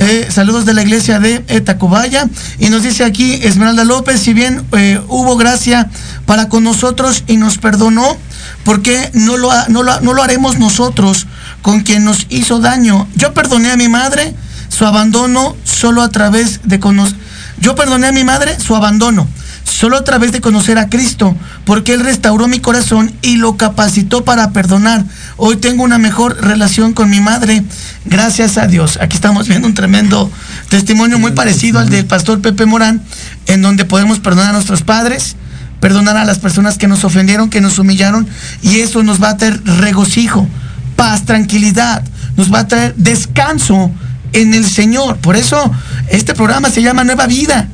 [0.00, 2.28] Eh, saludos de la iglesia de Tacubaya.
[2.60, 5.90] Y nos dice aquí Esmeralda López, si bien eh, hubo gracia
[6.24, 8.16] para con nosotros y nos perdonó,
[8.62, 11.26] ¿por qué no lo, no, lo, no lo haremos nosotros
[11.62, 13.08] con quien nos hizo daño?
[13.16, 14.34] Yo perdoné a mi madre
[14.78, 17.18] su abandono solo a través de conocer.
[17.60, 19.26] Yo perdoné a mi madre su abandono
[19.64, 24.24] solo a través de conocer a Cristo, porque Él restauró mi corazón y lo capacitó
[24.24, 25.04] para perdonar.
[25.36, 27.64] Hoy tengo una mejor relación con mi madre,
[28.06, 28.98] gracias a Dios.
[29.02, 30.30] Aquí estamos viendo un tremendo
[30.68, 33.02] testimonio muy parecido al del pastor Pepe Morán,
[33.46, 35.36] en donde podemos perdonar a nuestros padres,
[35.80, 38.26] perdonar a las personas que nos ofendieron, que nos humillaron,
[38.62, 40.48] y eso nos va a traer regocijo,
[40.96, 42.02] paz, tranquilidad,
[42.36, 43.92] nos va a traer descanso
[44.32, 45.16] en el Señor.
[45.18, 45.70] Por eso
[46.10, 47.68] este programa se llama Nueva Vida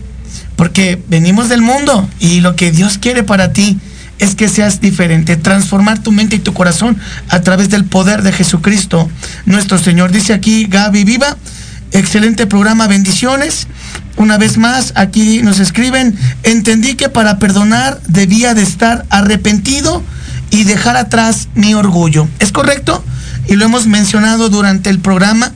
[0.57, 3.79] porque venimos del mundo y lo que Dios quiere para ti
[4.19, 6.97] es que seas diferente, transformar tu mente y tu corazón
[7.29, 9.11] a través del poder de Jesucristo,
[9.45, 10.13] nuestro Señor.
[10.13, 11.37] Dice aquí Gaby Viva,
[11.91, 13.67] excelente programa, bendiciones.
[14.17, 20.03] Una vez más, aquí nos escriben, entendí que para perdonar debía de estar arrepentido
[20.51, 22.29] y dejar atrás mi orgullo.
[22.39, 23.05] ¿Es correcto?
[23.49, 25.53] Y lo hemos mencionado durante el programa.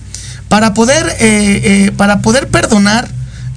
[0.48, 3.08] Para poder, eh, eh, para poder perdonar,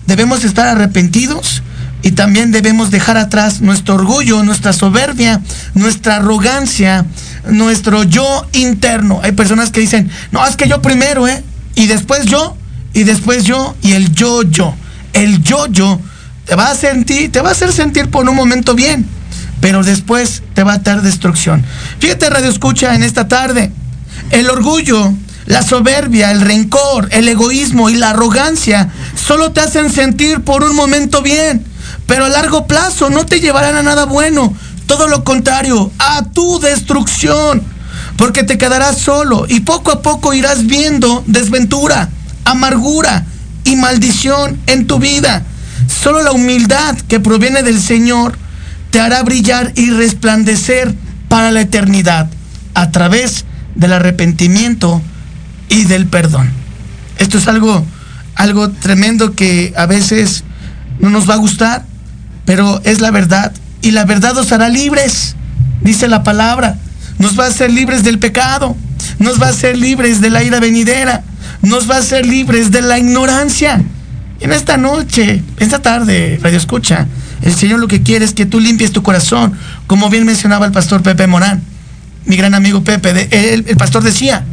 [0.07, 1.63] debemos estar arrepentidos
[2.01, 5.41] y también debemos dejar atrás nuestro orgullo, nuestra soberbia,
[5.73, 7.05] nuestra arrogancia,
[7.45, 9.19] nuestro yo interno.
[9.23, 11.43] Hay personas que dicen, no, es que yo primero, ¿eh?
[11.75, 12.57] Y después yo,
[12.93, 14.75] y después yo, y el yo, yo.
[15.13, 15.99] El yo, yo
[16.45, 19.05] te va a sentir, te va a hacer sentir por un momento bien,
[19.59, 21.63] pero después te va a dar destrucción.
[21.99, 23.71] Fíjate, Radio Escucha, en esta tarde,
[24.31, 25.13] el orgullo
[25.45, 30.75] la soberbia, el rencor, el egoísmo y la arrogancia solo te hacen sentir por un
[30.75, 31.65] momento bien,
[32.05, 34.53] pero a largo plazo no te llevarán a nada bueno.
[34.85, 37.63] Todo lo contrario, a tu destrucción.
[38.17, 42.09] Porque te quedarás solo y poco a poco irás viendo desventura,
[42.45, 43.25] amargura
[43.63, 45.43] y maldición en tu vida.
[45.87, 48.37] Solo la humildad que proviene del Señor
[48.91, 50.93] te hará brillar y resplandecer
[51.29, 52.29] para la eternidad
[52.73, 55.01] a través del arrepentimiento
[55.71, 56.51] y del perdón.
[57.17, 57.83] Esto es algo,
[58.35, 60.43] algo tremendo que a veces
[60.99, 61.85] no nos va a gustar,
[62.45, 63.53] pero es la verdad.
[63.81, 65.35] Y la verdad os hará libres,
[65.81, 66.77] dice la palabra.
[67.19, 68.75] Nos va a hacer libres del pecado,
[69.17, 71.23] nos va a hacer libres de la ira venidera,
[71.61, 73.81] nos va a hacer libres de la ignorancia.
[74.41, 77.07] En esta noche, esta tarde, Radio Escucha,
[77.43, 79.53] el Señor lo que quiere es que tú limpies tu corazón,
[79.87, 81.61] como bien mencionaba el pastor Pepe Morán,
[82.25, 83.29] mi gran amigo Pepe.
[83.31, 84.43] el pastor decía,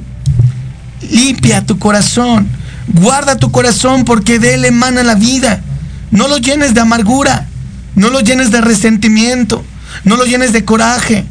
[1.02, 2.48] limpia tu corazón,
[2.88, 5.62] guarda tu corazón porque de él emana la vida.
[6.10, 7.46] No lo llenes de amargura,
[7.94, 9.64] no lo llenes de resentimiento,
[10.04, 11.26] no lo llenes de coraje,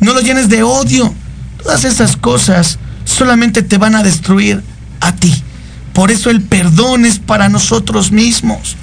[0.00, 1.12] no lo llenes de odio.
[1.62, 4.62] Todas esas cosas solamente te van a destruir
[5.00, 5.42] a ti.
[5.92, 8.76] Por eso el perdón es para nosotros mismos.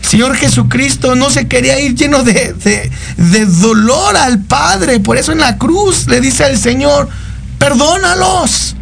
[0.00, 5.00] Señor Jesucristo no se quería ir lleno de, de, de, dolor al Padre.
[5.00, 7.08] Por eso en la cruz le dice al Señor,
[7.58, 8.76] perdónalos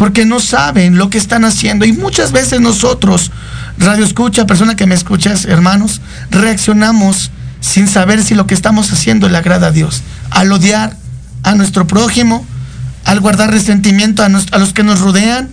[0.00, 1.84] porque no saben lo que están haciendo.
[1.84, 3.30] Y muchas veces nosotros,
[3.76, 7.30] radio escucha, persona que me escuchas, hermanos, reaccionamos
[7.60, 10.00] sin saber si lo que estamos haciendo le agrada a Dios.
[10.30, 10.96] Al odiar
[11.42, 12.46] a nuestro prójimo,
[13.04, 15.50] al guardar resentimiento a, los que nos rodean,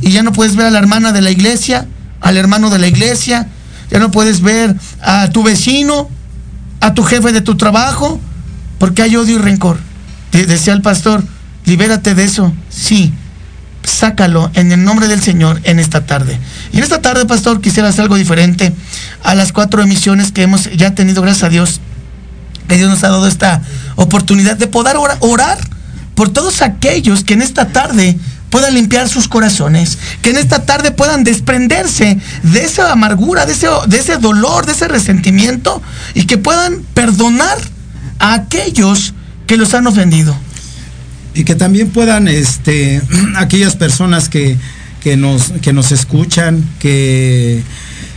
[0.00, 1.86] y ya no puedes ver a la hermana de la iglesia,
[2.20, 3.46] al hermano de la iglesia,
[3.88, 6.10] ya no puedes ver a tu vecino,
[6.80, 8.20] a tu jefe de tu trabajo,
[8.80, 9.78] porque hay odio y rencor.
[10.32, 11.22] Decía el pastor,
[11.66, 12.52] libérate de eso.
[12.68, 13.14] Sí,
[13.86, 16.38] sácalo en el nombre del Señor en esta tarde.
[16.72, 18.72] Y en esta tarde, pastor, quisiera hacer algo diferente
[19.22, 21.80] a las cuatro emisiones que hemos ya tenido, gracias a Dios,
[22.68, 23.62] que Dios nos ha dado esta
[23.94, 25.58] oportunidad de poder orar,
[26.14, 28.18] por todos aquellos que en esta tarde
[28.50, 33.68] puedan limpiar sus corazones, que en esta tarde puedan desprenderse de esa amargura, de ese,
[33.86, 35.82] de ese dolor, de ese resentimiento
[36.14, 37.58] y que puedan perdonar
[38.18, 39.12] a aquellos
[39.46, 40.34] que los han ofendido
[41.36, 43.02] y que también puedan este,
[43.36, 44.56] aquellas personas que,
[45.16, 47.62] nos, que nos escuchan, que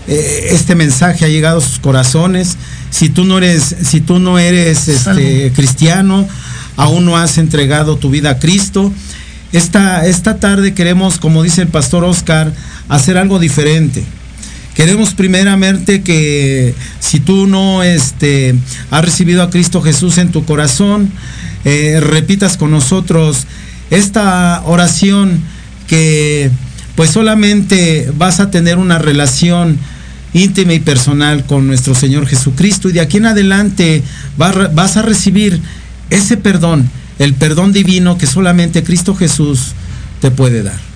[0.08, 2.58] eh, este mensaje ha llegado a sus corazones.
[2.90, 6.28] Si tú no eres, si tú no eres este, cristiano,
[6.78, 8.92] aún no has entregado tu vida a Cristo,
[9.52, 12.54] esta, esta tarde queremos, como dice el pastor Oscar,
[12.88, 14.04] hacer algo diferente.
[14.76, 18.56] Queremos primeramente que si tú no este,
[18.92, 21.12] has recibido a Cristo Jesús en tu corazón,
[21.66, 23.46] eh, repitas con nosotros
[23.90, 25.42] esta oración
[25.88, 26.52] que
[26.96, 29.78] pues solamente vas a tener una relación
[30.34, 34.04] íntima y personal con nuestro Señor Jesucristo y de aquí en adelante
[34.38, 35.62] vas a recibir
[36.10, 39.74] ese perdón, el perdón divino que solamente Cristo Jesús
[40.22, 40.90] te puede dar.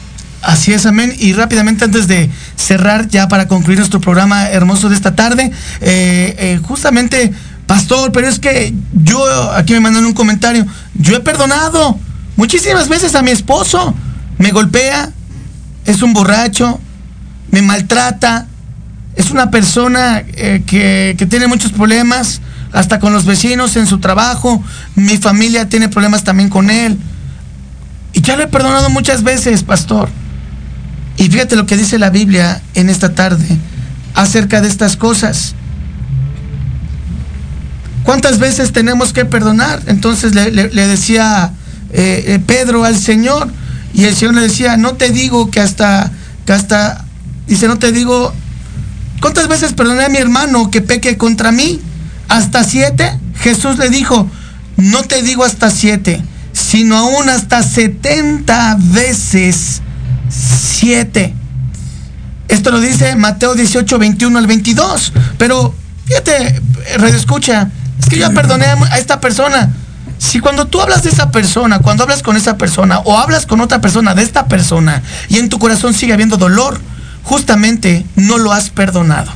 [0.43, 1.13] Así es, amén.
[1.17, 6.35] Y rápidamente antes de cerrar, ya para concluir nuestro programa hermoso de esta tarde, eh,
[6.37, 7.31] eh, justamente,
[7.73, 10.63] pastor, pero es que yo, aquí me mandan un comentario,
[10.93, 11.97] yo he perdonado
[12.35, 13.95] muchísimas veces a mi esposo,
[14.37, 15.09] me golpea,
[15.83, 16.79] es un borracho,
[17.49, 18.45] me maltrata,
[19.15, 22.41] es una persona eh, que, que tiene muchos problemas,
[22.73, 24.63] hasta con los vecinos en su trabajo,
[24.93, 26.99] mi familia tiene problemas también con él.
[28.13, 30.09] Y ya lo he perdonado muchas veces, pastor.
[31.17, 33.57] Y fíjate lo que dice la Biblia en esta tarde
[34.13, 35.55] acerca de estas cosas.
[38.03, 39.81] ¿Cuántas veces tenemos que perdonar?
[39.87, 41.53] Entonces le, decía
[41.91, 43.49] eh, eh, Pedro al Señor
[43.93, 46.11] y el Señor le decía, no te digo que hasta,
[46.47, 47.05] hasta,
[47.47, 48.33] dice, no te digo,
[49.21, 51.79] ¿cuántas veces perdoné a mi hermano que peque contra mí?
[52.27, 53.19] ¿Hasta siete?
[53.39, 54.27] Jesús le dijo,
[54.77, 59.81] no te digo hasta siete, sino aún hasta setenta veces
[60.29, 61.33] siete.
[62.47, 65.13] Esto lo dice Mateo 18, 21 al 22.
[65.37, 65.73] Pero
[66.05, 66.61] fíjate,
[66.97, 67.71] Red Escucha,
[68.03, 69.69] es que yo ya perdoné a esta persona.
[70.17, 73.61] Si cuando tú hablas de esa persona, cuando hablas con esa persona o hablas con
[73.61, 76.79] otra persona de esta persona y en tu corazón sigue habiendo dolor,
[77.23, 79.31] justamente no lo has perdonado.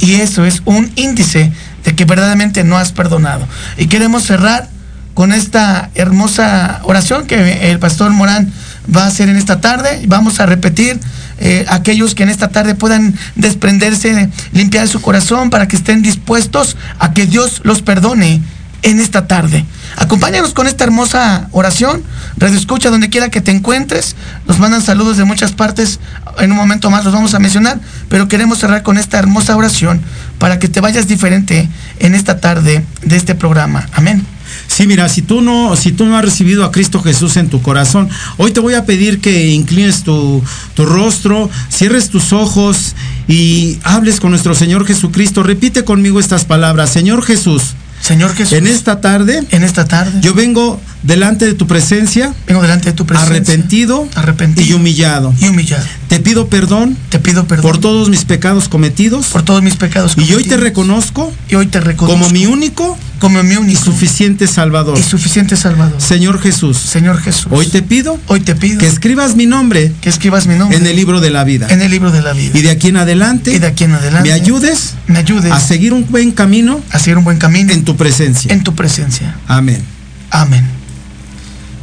[0.00, 1.52] Y eso es un índice
[1.84, 3.46] de que verdaderamente no has perdonado.
[3.78, 4.68] Y queremos cerrar
[5.14, 8.52] con esta hermosa oración que el pastor Morán
[8.94, 10.02] va a hacer en esta tarde.
[10.06, 11.00] Vamos a repetir
[11.38, 16.76] eh, aquellos que en esta tarde puedan desprenderse, limpiar su corazón para que estén dispuestos
[16.98, 18.42] a que Dios los perdone
[18.84, 19.64] en esta tarde.
[19.96, 22.02] Acompáñanos con esta hermosa oración.
[22.36, 24.14] Radio Escucha, donde quiera que te encuentres.
[24.46, 26.00] Nos mandan saludos de muchas partes.
[26.38, 27.80] En un momento más los vamos a mencionar.
[28.08, 30.02] Pero queremos cerrar con esta hermosa oración
[30.38, 31.68] para que te vayas diferente
[31.98, 33.88] en esta tarde de este programa.
[33.94, 34.33] Amén.
[34.66, 37.62] Sí, mira, si tú no, si tú no has recibido a Cristo Jesús en tu
[37.62, 40.42] corazón, hoy te voy a pedir que inclines tu,
[40.74, 42.94] tu rostro, cierres tus ojos
[43.28, 45.42] y hables con nuestro Señor Jesucristo.
[45.42, 46.90] Repite conmigo estas palabras.
[46.90, 47.74] Señor Jesús.
[48.00, 48.58] Señor Jesús.
[48.58, 49.42] En esta tarde.
[49.50, 50.20] En esta tarde.
[50.20, 52.34] Yo vengo delante de tu presencia.
[52.46, 53.36] Vengo delante de tu presencia.
[53.36, 54.08] Arrepentido.
[54.14, 54.66] Arrepentido.
[54.66, 55.32] Y humillado.
[55.40, 55.84] Y humillado.
[56.08, 56.96] Te pido perdón.
[57.10, 57.62] Te pido perdón.
[57.62, 59.26] Por todos mis pecados cometidos.
[59.26, 60.40] Por todos mis pecados cometidos.
[60.40, 61.32] Y hoy te reconozco.
[61.48, 62.18] Y hoy te reconozco.
[62.18, 62.98] Como mi único.
[63.20, 63.80] Como mi único.
[63.80, 64.98] Y suficiente Salvador.
[64.98, 66.00] Y suficiente Salvador.
[66.00, 66.76] Señor Jesús.
[66.78, 67.48] Señor Jesús.
[67.50, 68.18] Hoy te pido.
[68.26, 68.80] Hoy te pido.
[68.80, 69.92] Que escribas mi nombre.
[70.00, 70.78] Que escribas mi nombre.
[70.78, 71.68] En el libro de la vida.
[71.70, 72.58] En el libro de la vida.
[72.58, 73.52] Y de aquí en adelante.
[73.52, 74.28] Y de aquí en adelante.
[74.28, 74.94] Me ayudes.
[75.06, 75.52] Me ayudes.
[75.52, 76.80] A seguir un buen camino.
[76.90, 77.72] A seguir un buen camino.
[77.72, 78.52] En tu presencia.
[78.52, 79.36] En tu presencia.
[79.46, 79.82] Amén.
[80.30, 80.73] Amén.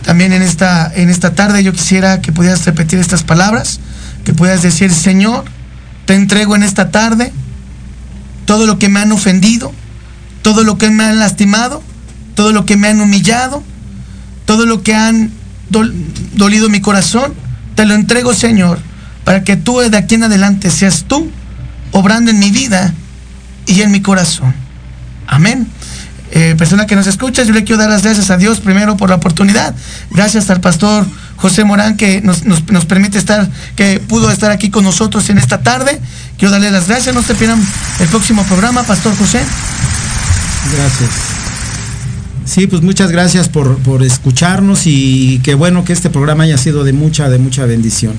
[0.03, 3.79] También en esta, en esta tarde yo quisiera que pudieras repetir estas palabras,
[4.25, 5.45] que puedas decir, Señor,
[6.05, 7.31] te entrego en esta tarde
[8.45, 9.71] todo lo que me han ofendido,
[10.41, 11.83] todo lo que me han lastimado,
[12.35, 13.63] todo lo que me han humillado,
[14.45, 15.31] todo lo que han
[16.33, 17.33] dolido mi corazón,
[17.75, 18.79] te lo entrego, Señor,
[19.23, 21.31] para que tú de aquí en adelante seas tú
[21.91, 22.93] obrando en mi vida
[23.67, 24.53] y en mi corazón.
[25.27, 25.67] Amén.
[26.33, 29.09] Eh, persona que nos escuchas, yo le quiero dar las gracias a Dios primero por
[29.09, 29.75] la oportunidad.
[30.11, 31.05] Gracias al pastor
[31.35, 35.61] José Morán que nos, nos, permite estar, que pudo estar aquí con nosotros en esta
[35.61, 35.99] tarde.
[36.37, 37.13] Quiero darle las gracias.
[37.13, 37.61] No se pierdan
[37.99, 39.41] el próximo programa, Pastor José.
[40.75, 41.09] Gracias.
[42.45, 46.83] Sí, pues muchas gracias por, por escucharnos y qué bueno que este programa haya sido
[46.83, 48.13] de mucha, de mucha bendición.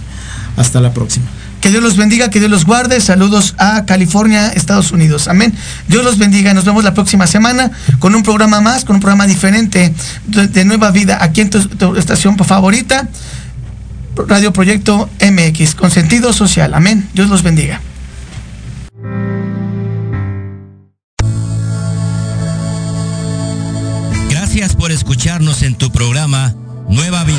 [0.57, 1.27] Hasta la próxima.
[1.63, 3.01] Que Dios los bendiga, que Dios los guarde.
[3.01, 5.29] Saludos a California, Estados Unidos.
[5.29, 5.55] Amén.
[5.87, 6.53] Dios los bendiga.
[6.55, 9.95] Nos vemos la próxima semana con un programa más, con un programa diferente
[10.27, 13.09] de, nueva vida aquí en tu, estación favorita,
[14.27, 16.75] Radio Proyecto MX, con sentido social.
[16.75, 17.09] Amén.
[17.15, 17.81] Dios los bendiga.
[24.29, 26.57] Gracias por escucharnos en tu programa
[26.89, 27.39] Nueva Vida.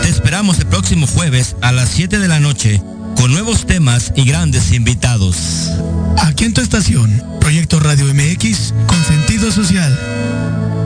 [0.00, 2.80] Te esperamos el próximo jueves a las 7 de la noche
[3.16, 5.70] con nuevos temas y grandes invitados.
[6.18, 9.98] Aquí en tu estación, Proyecto Radio MX con sentido social.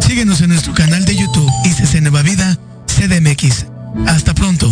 [0.00, 3.66] Síguenos en nuestro canal de YouTube y Nueva Vida CDMX.
[4.06, 4.68] Hasta pronto.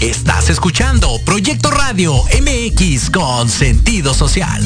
[0.00, 4.62] Estás escuchando Proyecto Radio MX con sentido social.